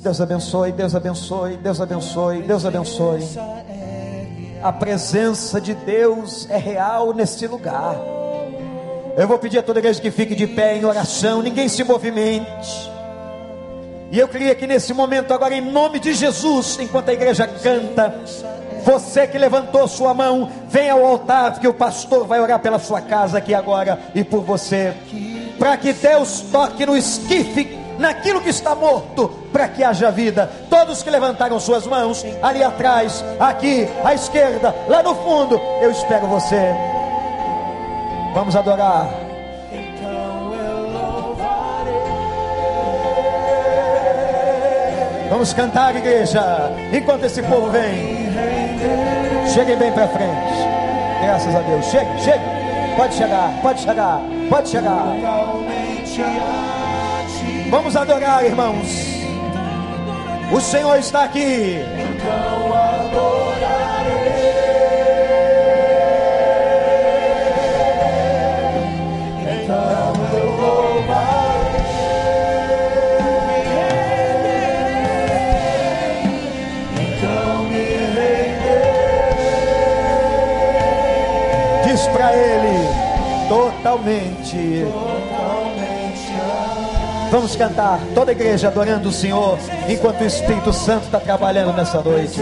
Deus 0.00 0.20
abençoe. 0.20 0.72
Deus 0.72 0.94
abençoe. 0.94 1.56
Deus 1.56 1.80
abençoe. 1.80 2.42
Deus 2.42 2.64
abençoe. 2.64 3.22
A 4.62 4.72
presença 4.72 5.60
de 5.60 5.74
Deus 5.74 6.48
é 6.48 6.56
real 6.56 7.12
neste 7.12 7.46
lugar. 7.46 7.96
Eu 9.16 9.26
vou 9.26 9.38
pedir 9.38 9.58
a 9.58 9.62
toda 9.62 9.78
igreja 9.78 10.00
que 10.00 10.10
fique 10.10 10.34
de 10.34 10.46
pé 10.46 10.76
em 10.76 10.84
oração. 10.84 11.42
Ninguém 11.42 11.68
se 11.68 11.82
movimente. 11.82 12.90
E 14.12 14.18
eu 14.18 14.28
queria 14.28 14.54
que 14.54 14.66
nesse 14.66 14.94
momento, 14.94 15.32
agora, 15.34 15.54
em 15.54 15.60
nome 15.60 15.98
de 15.98 16.14
Jesus, 16.14 16.78
enquanto 16.80 17.08
a 17.08 17.12
igreja 17.12 17.46
canta, 17.46 18.14
você 18.86 19.26
que 19.26 19.36
levantou 19.36 19.88
sua 19.88 20.14
mão, 20.14 20.48
venha 20.68 20.92
ao 20.92 21.04
altar, 21.04 21.50
porque 21.50 21.66
o 21.66 21.74
pastor 21.74 22.24
vai 22.24 22.38
orar 22.40 22.60
pela 22.60 22.78
sua 22.78 23.00
casa 23.00 23.38
aqui 23.38 23.52
agora 23.52 23.98
e 24.14 24.22
por 24.22 24.42
você, 24.42 24.94
para 25.58 25.76
que 25.76 25.92
Deus 25.92 26.42
toque 26.52 26.86
no 26.86 26.96
esquife, 26.96 27.76
naquilo 27.98 28.40
que 28.40 28.48
está 28.48 28.76
morto, 28.76 29.28
para 29.52 29.66
que 29.66 29.82
haja 29.82 30.12
vida. 30.12 30.48
Todos 30.70 31.02
que 31.02 31.10
levantaram 31.10 31.58
suas 31.58 31.84
mãos, 31.84 32.24
ali 32.40 32.62
atrás, 32.62 33.24
aqui, 33.40 33.88
à 34.04 34.14
esquerda, 34.14 34.72
lá 34.86 35.02
no 35.02 35.16
fundo, 35.16 35.60
eu 35.82 35.90
espero 35.90 36.28
você. 36.28 36.72
Vamos 38.34 38.54
adorar. 38.54 39.10
Vamos 45.28 45.52
cantar, 45.52 45.96
igreja, 45.96 46.70
enquanto 46.92 47.24
esse 47.24 47.42
povo 47.42 47.68
vem. 47.68 48.15
Cheguem 49.52 49.76
bem 49.76 49.92
para 49.92 50.08
frente. 50.08 50.76
Graças 51.22 51.54
a 51.54 51.60
Deus. 51.60 51.84
Chega, 51.86 52.18
chega. 52.18 52.56
Pode 52.96 53.14
chegar, 53.14 53.50
pode 53.60 53.80
chegar, 53.80 54.20
pode 54.48 54.68
chegar. 54.70 55.04
Vamos 57.70 57.94
adorar, 57.96 58.44
irmãos. 58.44 59.16
O 60.50 60.60
Senhor 60.60 60.96
está 60.98 61.24
aqui. 61.24 61.80
Totalmente. 83.48 84.86
Vamos 87.30 87.56
cantar, 87.56 87.98
toda 88.14 88.30
a 88.30 88.34
igreja 88.34 88.68
adorando 88.68 89.08
o 89.08 89.12
Senhor, 89.12 89.58
enquanto 89.88 90.20
o 90.20 90.24
Espírito 90.24 90.72
Santo 90.72 91.06
está 91.06 91.18
trabalhando 91.18 91.72
nessa 91.72 92.00
noite. 92.00 92.40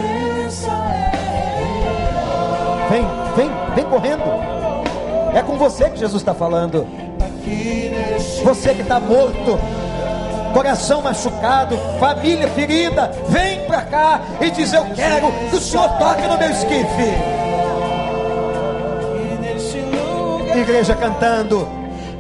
Vem, 2.91 3.07
vem, 3.35 3.51
vem 3.75 3.85
correndo. 3.87 4.23
É 5.35 5.43
com 5.43 5.57
você 5.57 5.89
que 5.91 5.99
Jesus 5.99 6.21
está 6.23 6.35
falando. 6.35 6.87
Você 8.45 8.75
que 8.75 8.83
está 8.83 9.01
morto, 9.01 9.59
coração 10.53 11.03
machucado, 11.03 11.77
família 11.99 12.49
ferida, 12.49 13.11
vem 13.29 13.65
para 13.67 13.83
cá 13.83 14.21
e 14.41 14.51
diz: 14.51 14.73
Eu 14.73 14.85
quero 14.95 15.33
que 15.51 15.57
o 15.57 15.61
Senhor 15.61 15.89
toque 15.99 16.23
no 16.23 16.39
meu 16.39 16.51
esquife. 16.51 17.34
Igreja 20.59 20.95
cantando. 20.95 21.69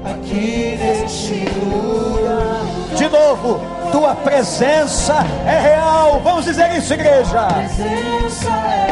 Aqui 0.05 0.79
neste 0.79 1.49
lugar. 1.65 2.65
De 2.97 3.09
novo, 3.09 3.61
tua 3.91 4.15
presença 4.15 5.25
é 5.47 5.61
real. 5.61 6.21
Vamos 6.23 6.45
dizer 6.45 6.77
isso, 6.77 6.93
igreja. 6.95 7.47
Presença 7.47 8.51
é 8.51 8.87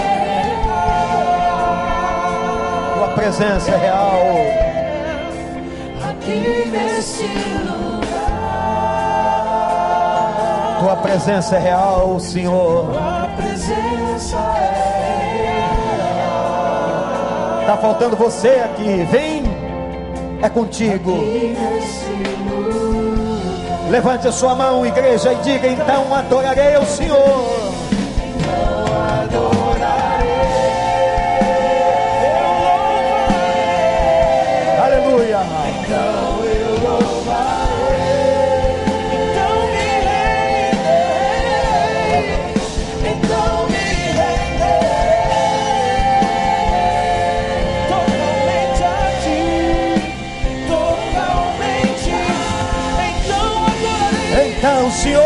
real. 0.57 0.93
Tua 2.97 3.09
presença 3.09 3.71
é 3.71 3.77
real. 3.77 4.21
Aqui 6.11 6.69
neste 6.71 7.27
lugar. 7.65 7.93
Tua 10.81 10.97
presença 10.97 11.57
é 11.57 11.59
real, 11.59 12.19
Senhor. 12.19 12.87
Tua 12.87 13.29
presença 13.37 14.37
é 14.37 15.02
Está 17.63 17.77
faltando 17.77 18.17
você 18.17 18.49
aqui. 18.49 19.07
Vem 19.11 19.45
é 20.43 20.49
contigo. 20.49 21.17
Levante 23.89 24.27
a 24.27 24.33
sua 24.33 24.55
mão, 24.57 24.85
igreja, 24.85 25.33
e 25.33 25.37
diga: 25.37 25.69
então 25.69 26.13
adorarei 26.13 26.77
o 26.77 26.85
Senhor. 26.85 27.72
Senhor, 54.93 55.23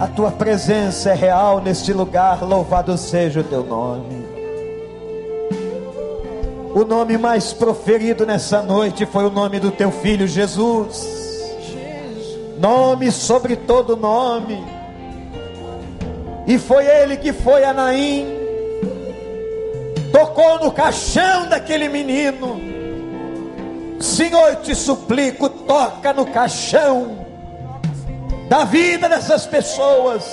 a 0.00 0.06
tua 0.08 0.32
presença 0.32 1.10
é 1.10 1.14
real 1.14 1.60
neste 1.60 1.92
lugar, 1.92 2.42
louvado 2.42 2.98
seja 2.98 3.40
o 3.40 3.44
teu 3.44 3.62
nome. 3.64 4.26
O 6.74 6.84
nome 6.84 7.16
mais 7.16 7.52
proferido 7.52 8.26
nessa 8.26 8.60
noite 8.60 9.06
foi 9.06 9.24
o 9.24 9.30
nome 9.30 9.60
do 9.60 9.70
teu 9.70 9.92
filho 9.92 10.26
Jesus. 10.26 11.06
Nome 12.58 13.12
sobre 13.12 13.54
todo 13.54 13.96
nome. 13.96 14.62
E 16.46 16.58
foi 16.58 16.84
ele 16.84 17.16
que 17.16 17.32
foi 17.32 17.62
a 17.62 17.72
Naim, 17.72 18.26
tocou 20.10 20.58
no 20.58 20.72
caixão 20.72 21.48
daquele 21.48 21.88
menino. 21.88 22.60
Senhor, 24.00 24.56
te 24.56 24.74
suplico, 24.74 25.48
toca 25.48 26.12
no 26.12 26.26
caixão 26.26 27.22
da 28.52 28.64
vida 28.64 29.08
dessas 29.08 29.46
pessoas. 29.46 30.30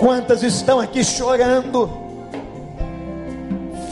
Quantas 0.00 0.42
estão 0.42 0.80
aqui 0.80 1.04
chorando, 1.04 1.90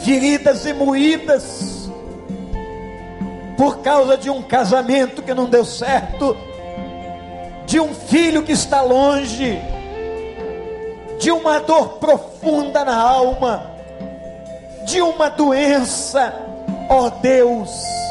feridas 0.03 0.65
e 0.65 0.73
moídas, 0.73 1.87
por 3.55 3.77
causa 3.83 4.17
de 4.17 4.27
um 4.27 4.41
casamento 4.41 5.21
que 5.21 5.35
não 5.35 5.45
deu 5.45 5.63
certo, 5.63 6.35
de 7.67 7.79
um 7.79 7.93
filho 7.93 8.41
que 8.41 8.53
está 8.53 8.81
longe, 8.81 9.61
de 11.19 11.29
uma 11.29 11.59
dor 11.59 11.99
profunda 11.99 12.83
na 12.83 12.97
alma, 12.99 13.69
de 14.83 14.99
uma 14.99 15.29
doença, 15.29 16.33
ó 16.89 17.05
oh 17.05 17.09
Deus 17.21 18.06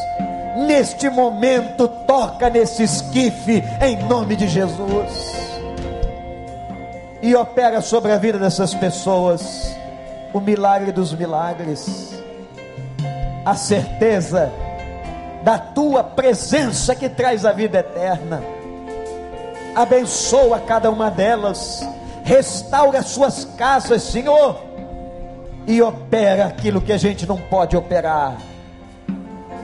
neste 0.57 1.11
momento, 1.11 1.87
toca 1.87 2.49
nesse 2.49 2.85
esquife, 2.85 3.63
em 3.83 4.03
nome 4.05 4.35
de 4.35 4.49
Jesus, 4.49 5.35
e 7.21 7.35
opera 7.35 7.83
sobre 7.83 8.13
a 8.13 8.17
vida 8.17 8.39
dessas 8.39 8.75
pessoas 8.75 9.77
o 10.33 10.41
milagre 10.41 10.93
dos 10.93 11.13
milagres, 11.15 12.23
a 13.45 13.55
certeza 13.55 14.51
da 15.43 15.59
tua 15.59 16.03
presença 16.03 16.95
que 16.95 17.09
traz 17.09 17.45
a 17.45 17.53
vida 17.53 17.79
eterna. 17.79 18.43
Abençoa 19.75 20.59
cada 20.61 20.91
uma 20.91 21.11
delas, 21.11 21.87
restaura 22.25 23.03
suas 23.03 23.45
casas, 23.57 24.03
Senhor, 24.03 24.59
e 25.67 25.83
opera 25.83 26.47
aquilo 26.47 26.81
que 26.81 26.93
a 26.93 26.99
gente 26.99 27.27
não 27.27 27.37
pode 27.37 27.77
operar 27.77 28.37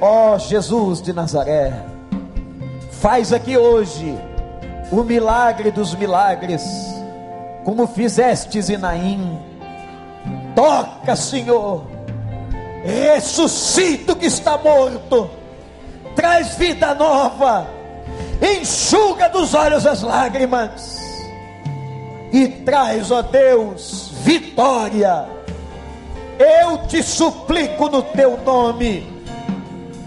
Ó 0.04 0.34
oh, 0.34 0.38
Jesus 0.40 1.00
de 1.00 1.12
Nazaré, 1.12 1.72
faz 2.90 3.32
aqui 3.32 3.56
hoje 3.56 4.18
o 4.90 5.04
milagre 5.04 5.70
dos 5.70 5.94
milagres, 5.94 6.64
como 7.64 7.86
fizestes 7.86 8.68
em 8.68 8.78
Naim. 8.78 9.38
Toca, 10.56 11.14
Senhor, 11.14 11.84
ressuscita 12.84 14.14
o 14.14 14.16
que 14.16 14.26
está 14.26 14.58
morto, 14.58 15.30
traz 16.16 16.56
vida 16.56 16.96
nova, 16.96 17.68
enxuga 18.42 19.28
dos 19.28 19.54
olhos 19.54 19.86
as 19.86 20.02
lágrimas 20.02 20.98
e 22.32 22.48
traz, 22.48 23.12
ó 23.12 23.22
Deus, 23.22 24.10
vitória. 24.24 25.28
Eu 26.40 26.88
te 26.88 27.04
suplico 27.04 27.88
no 27.88 28.02
teu 28.02 28.36
nome 28.38 29.11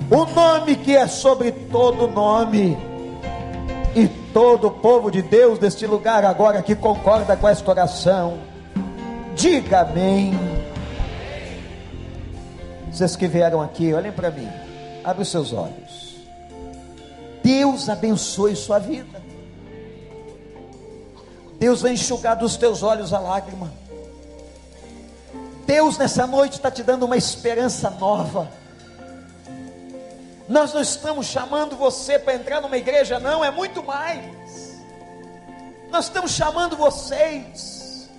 o 0.10 0.26
nome 0.26 0.76
que 0.76 0.96
é 0.96 1.08
sobre 1.08 1.52
todo 1.52 2.08
nome. 2.08 2.78
E 3.96 4.08
todo 4.34 4.68
o 4.68 4.72
povo 4.72 5.10
de 5.10 5.22
Deus 5.22 5.58
deste 5.58 5.88
lugar 5.88 6.26
agora 6.26 6.62
que 6.62 6.76
concorda 6.76 7.38
com 7.38 7.48
esta 7.48 7.72
oração, 7.72 8.38
diga 9.36 9.82
amém. 9.82 10.38
Vocês 12.92 13.16
que 13.16 13.28
vieram 13.28 13.62
aqui, 13.62 13.94
olhem 13.94 14.12
para 14.12 14.32
mim, 14.32 14.50
abre 15.04 15.22
os 15.24 15.30
seus 15.30 15.54
olhos. 15.54 16.16
Deus 17.42 17.88
abençoe 17.88 18.56
sua 18.56 18.80
vida. 18.80 19.24
Deus 21.58 21.82
vai 21.82 21.94
enxugar 21.94 22.36
dos 22.36 22.58
teus 22.58 22.84
olhos 22.84 23.14
a 23.14 23.20
lágrima. 23.20 23.72
Deus 25.66 25.98
nessa 25.98 26.28
noite 26.28 26.54
está 26.54 26.70
te 26.70 26.84
dando 26.84 27.06
uma 27.06 27.16
esperança 27.16 27.90
nova. 27.90 28.50
Nós 30.48 30.74
não 30.74 30.82
estamos 30.82 31.26
chamando 31.26 31.76
você 31.76 32.20
para 32.20 32.36
entrar 32.36 32.62
numa 32.62 32.78
igreja, 32.78 33.20
não, 33.20 33.44
é 33.44 33.50
muito 33.50 33.84
mais. 33.84 34.80
Nós 35.90 36.06
estamos 36.06 36.32
chamando 36.32 36.76
vocês 36.76 38.10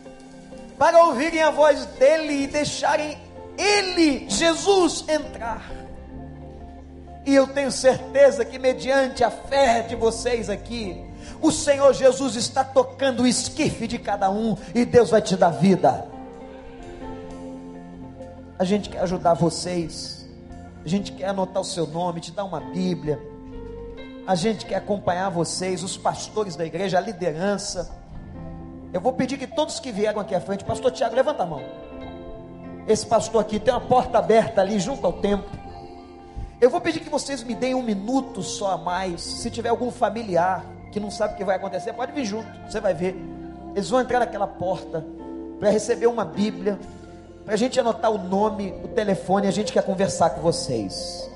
para 0.78 1.04
ouvirem 1.04 1.42
a 1.42 1.50
voz 1.50 1.86
dEle 1.98 2.44
e 2.44 2.46
deixarem 2.46 3.16
Ele, 3.56 4.28
Jesus, 4.28 5.04
entrar. 5.08 5.70
E 7.24 7.34
eu 7.34 7.46
tenho 7.46 7.72
certeza 7.72 8.44
que, 8.44 8.58
mediante 8.58 9.24
a 9.24 9.30
fé 9.30 9.82
de 9.82 9.96
vocês 9.96 10.48
aqui, 10.48 11.04
o 11.40 11.50
Senhor 11.50 11.92
Jesus 11.92 12.36
está 12.36 12.62
tocando 12.62 13.24
o 13.24 13.26
esquife 13.26 13.86
de 13.86 13.98
cada 13.98 14.30
um 14.30 14.56
e 14.74 14.84
Deus 14.84 15.10
vai 15.10 15.20
te 15.20 15.36
dar 15.36 15.50
vida. 15.50 16.06
A 18.58 18.64
gente 18.64 18.88
quer 18.88 19.00
ajudar 19.00 19.34
vocês. 19.34 20.15
A 20.86 20.88
gente 20.88 21.10
quer 21.10 21.30
anotar 21.30 21.60
o 21.60 21.64
seu 21.64 21.84
nome, 21.84 22.20
te 22.20 22.30
dar 22.30 22.44
uma 22.44 22.60
Bíblia. 22.60 23.20
A 24.24 24.36
gente 24.36 24.64
quer 24.64 24.76
acompanhar 24.76 25.28
vocês, 25.30 25.82
os 25.82 25.96
pastores 25.96 26.54
da 26.54 26.64
igreja, 26.64 26.96
a 26.96 27.00
liderança. 27.00 27.90
Eu 28.92 29.00
vou 29.00 29.12
pedir 29.12 29.36
que 29.36 29.48
todos 29.48 29.80
que 29.80 29.90
vieram 29.90 30.20
aqui 30.20 30.32
à 30.32 30.40
frente, 30.40 30.64
pastor 30.64 30.92
Tiago, 30.92 31.16
levanta 31.16 31.42
a 31.42 31.46
mão. 31.46 31.60
Esse 32.86 33.04
pastor 33.04 33.40
aqui 33.40 33.58
tem 33.58 33.74
uma 33.74 33.80
porta 33.80 34.18
aberta 34.18 34.60
ali 34.60 34.78
junto 34.78 35.04
ao 35.04 35.14
templo. 35.14 35.50
Eu 36.60 36.70
vou 36.70 36.80
pedir 36.80 37.00
que 37.00 37.10
vocês 37.10 37.42
me 37.42 37.56
deem 37.56 37.74
um 37.74 37.82
minuto 37.82 38.40
só 38.40 38.70
a 38.70 38.78
mais. 38.78 39.20
Se 39.20 39.50
tiver 39.50 39.70
algum 39.70 39.90
familiar 39.90 40.64
que 40.92 41.00
não 41.00 41.10
sabe 41.10 41.34
o 41.34 41.36
que 41.36 41.42
vai 41.42 41.56
acontecer, 41.56 41.94
pode 41.94 42.12
vir 42.12 42.24
junto, 42.24 42.48
você 42.64 42.80
vai 42.80 42.94
ver. 42.94 43.16
Eles 43.74 43.90
vão 43.90 44.00
entrar 44.00 44.20
naquela 44.20 44.46
porta 44.46 45.04
para 45.58 45.68
receber 45.68 46.06
uma 46.06 46.24
Bíblia, 46.24 46.78
para 47.46 47.54
a 47.54 47.56
gente 47.56 47.78
anotar 47.78 48.10
o 48.10 48.18
nome, 48.18 48.74
o 48.82 48.88
telefone, 48.88 49.46
a 49.46 49.52
gente 49.52 49.72
quer 49.72 49.84
conversar 49.84 50.30
com 50.30 50.40
vocês. 50.40 51.30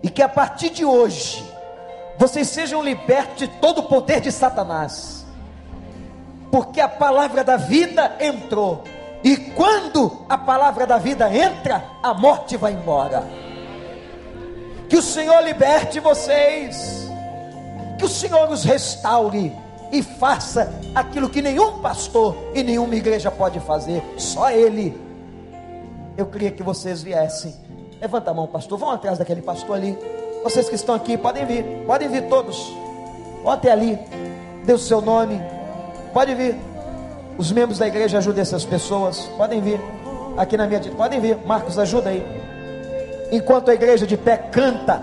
E 0.00 0.08
que 0.08 0.22
a 0.22 0.28
partir 0.28 0.70
de 0.70 0.84
hoje, 0.84 1.44
vocês 2.16 2.46
sejam 2.46 2.80
libertos 2.80 3.38
de 3.38 3.48
todo 3.48 3.78
o 3.78 3.82
poder 3.82 4.20
de 4.20 4.30
Satanás. 4.30 5.26
Porque 6.48 6.80
a 6.80 6.88
palavra 6.88 7.42
da 7.42 7.56
vida 7.56 8.14
entrou. 8.20 8.84
E 9.24 9.36
quando 9.36 10.24
a 10.28 10.38
palavra 10.38 10.86
da 10.86 10.98
vida 10.98 11.28
entra, 11.34 11.82
a 12.00 12.14
morte 12.14 12.56
vai 12.56 12.74
embora. 12.74 13.24
Que 14.88 14.96
o 14.96 15.02
Senhor 15.02 15.42
liberte 15.42 15.98
vocês. 15.98 17.10
Que 17.98 18.04
o 18.04 18.08
Senhor 18.08 18.48
os 18.48 18.62
restaure 18.62 19.52
e 19.90 20.04
faça 20.04 20.72
aquilo 20.94 21.28
que 21.28 21.42
nenhum 21.42 21.80
pastor 21.80 22.36
e 22.54 22.62
nenhuma 22.62 22.94
igreja 22.94 23.30
pode 23.30 23.58
fazer, 23.60 24.02
só 24.16 24.50
Ele 24.50 25.11
eu 26.16 26.26
queria 26.26 26.50
que 26.50 26.62
vocês 26.62 27.02
viessem. 27.02 27.54
Levanta 28.00 28.30
a 28.30 28.34
mão, 28.34 28.46
pastor. 28.46 28.78
Vão 28.78 28.90
atrás 28.90 29.18
daquele 29.18 29.42
pastor 29.42 29.76
ali. 29.76 29.98
Vocês 30.42 30.68
que 30.68 30.74
estão 30.74 30.94
aqui, 30.94 31.16
podem 31.16 31.44
vir. 31.44 31.64
Podem 31.86 32.08
vir 32.08 32.28
todos. 32.28 32.72
Vão 33.42 33.52
até 33.52 33.70
ali. 33.70 33.98
Dê 34.64 34.72
o 34.72 34.78
seu 34.78 35.00
nome. 35.00 35.40
Pode 36.12 36.34
vir. 36.34 36.56
Os 37.38 37.50
membros 37.50 37.78
da 37.78 37.86
igreja 37.86 38.18
ajudem 38.18 38.42
essas 38.42 38.64
pessoas. 38.64 39.20
Podem 39.36 39.60
vir. 39.60 39.80
Aqui 40.36 40.56
na 40.56 40.66
minha 40.66 40.80
Podem 40.80 41.20
vir. 41.20 41.38
Marcos, 41.46 41.78
ajuda 41.78 42.10
aí. 42.10 42.24
Enquanto 43.30 43.70
a 43.70 43.74
igreja 43.74 44.06
de 44.06 44.16
pé 44.16 44.36
canta, 44.36 45.02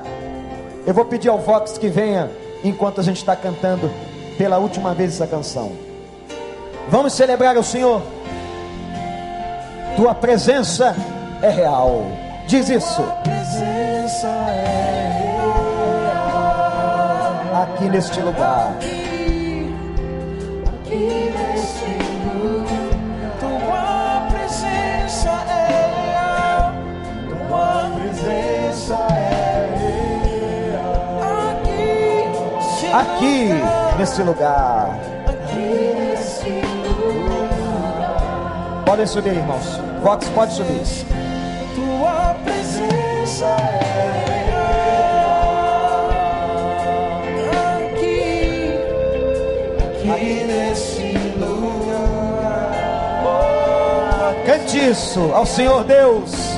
eu 0.86 0.94
vou 0.94 1.06
pedir 1.06 1.30
ao 1.30 1.40
Vox 1.40 1.78
que 1.78 1.88
venha 1.88 2.30
enquanto 2.64 3.00
a 3.00 3.04
gente 3.04 3.18
está 3.18 3.36
cantando 3.36 3.90
pela 4.38 4.58
última 4.58 4.94
vez 4.94 5.14
essa 5.14 5.26
canção. 5.26 5.72
Vamos 6.90 7.14
celebrar 7.14 7.58
o 7.58 7.64
Senhor 7.64 8.02
tua 10.00 10.16
presença 10.16 10.96
é 11.42 11.50
real. 11.50 12.06
Diz 12.48 12.70
isso. 12.70 13.04
Aqui 17.54 17.90
neste 17.90 18.22
lugar. 18.22 18.78
Aqui 20.70 21.34
neste 21.36 21.98
lugar. 22.34 22.88
Tua 23.42 24.28
presença 24.32 25.32
é 25.50 25.68
real. 26.08 26.72
Tua 27.50 27.92
presença 28.00 28.96
é 29.12 29.68
real. 30.72 31.20
Aqui, 33.02 33.52
aqui 33.52 33.98
neste 33.98 34.22
lugar. 34.24 35.19
Podem 38.90 39.06
subir, 39.06 39.36
irmãos. 39.36 39.80
Vox 40.02 40.28
pode 40.30 40.52
subir. 40.52 40.82
Tua 41.76 42.34
presença 42.44 43.46
é 43.46 44.50
aqui, 47.86 48.80
aqui 50.10 50.44
nesse 50.44 51.14
lugar. 51.38 52.74
Cante 54.44 54.90
isso 54.90 55.20
ao 55.36 55.46
Senhor 55.46 55.84
Deus. 55.84 56.49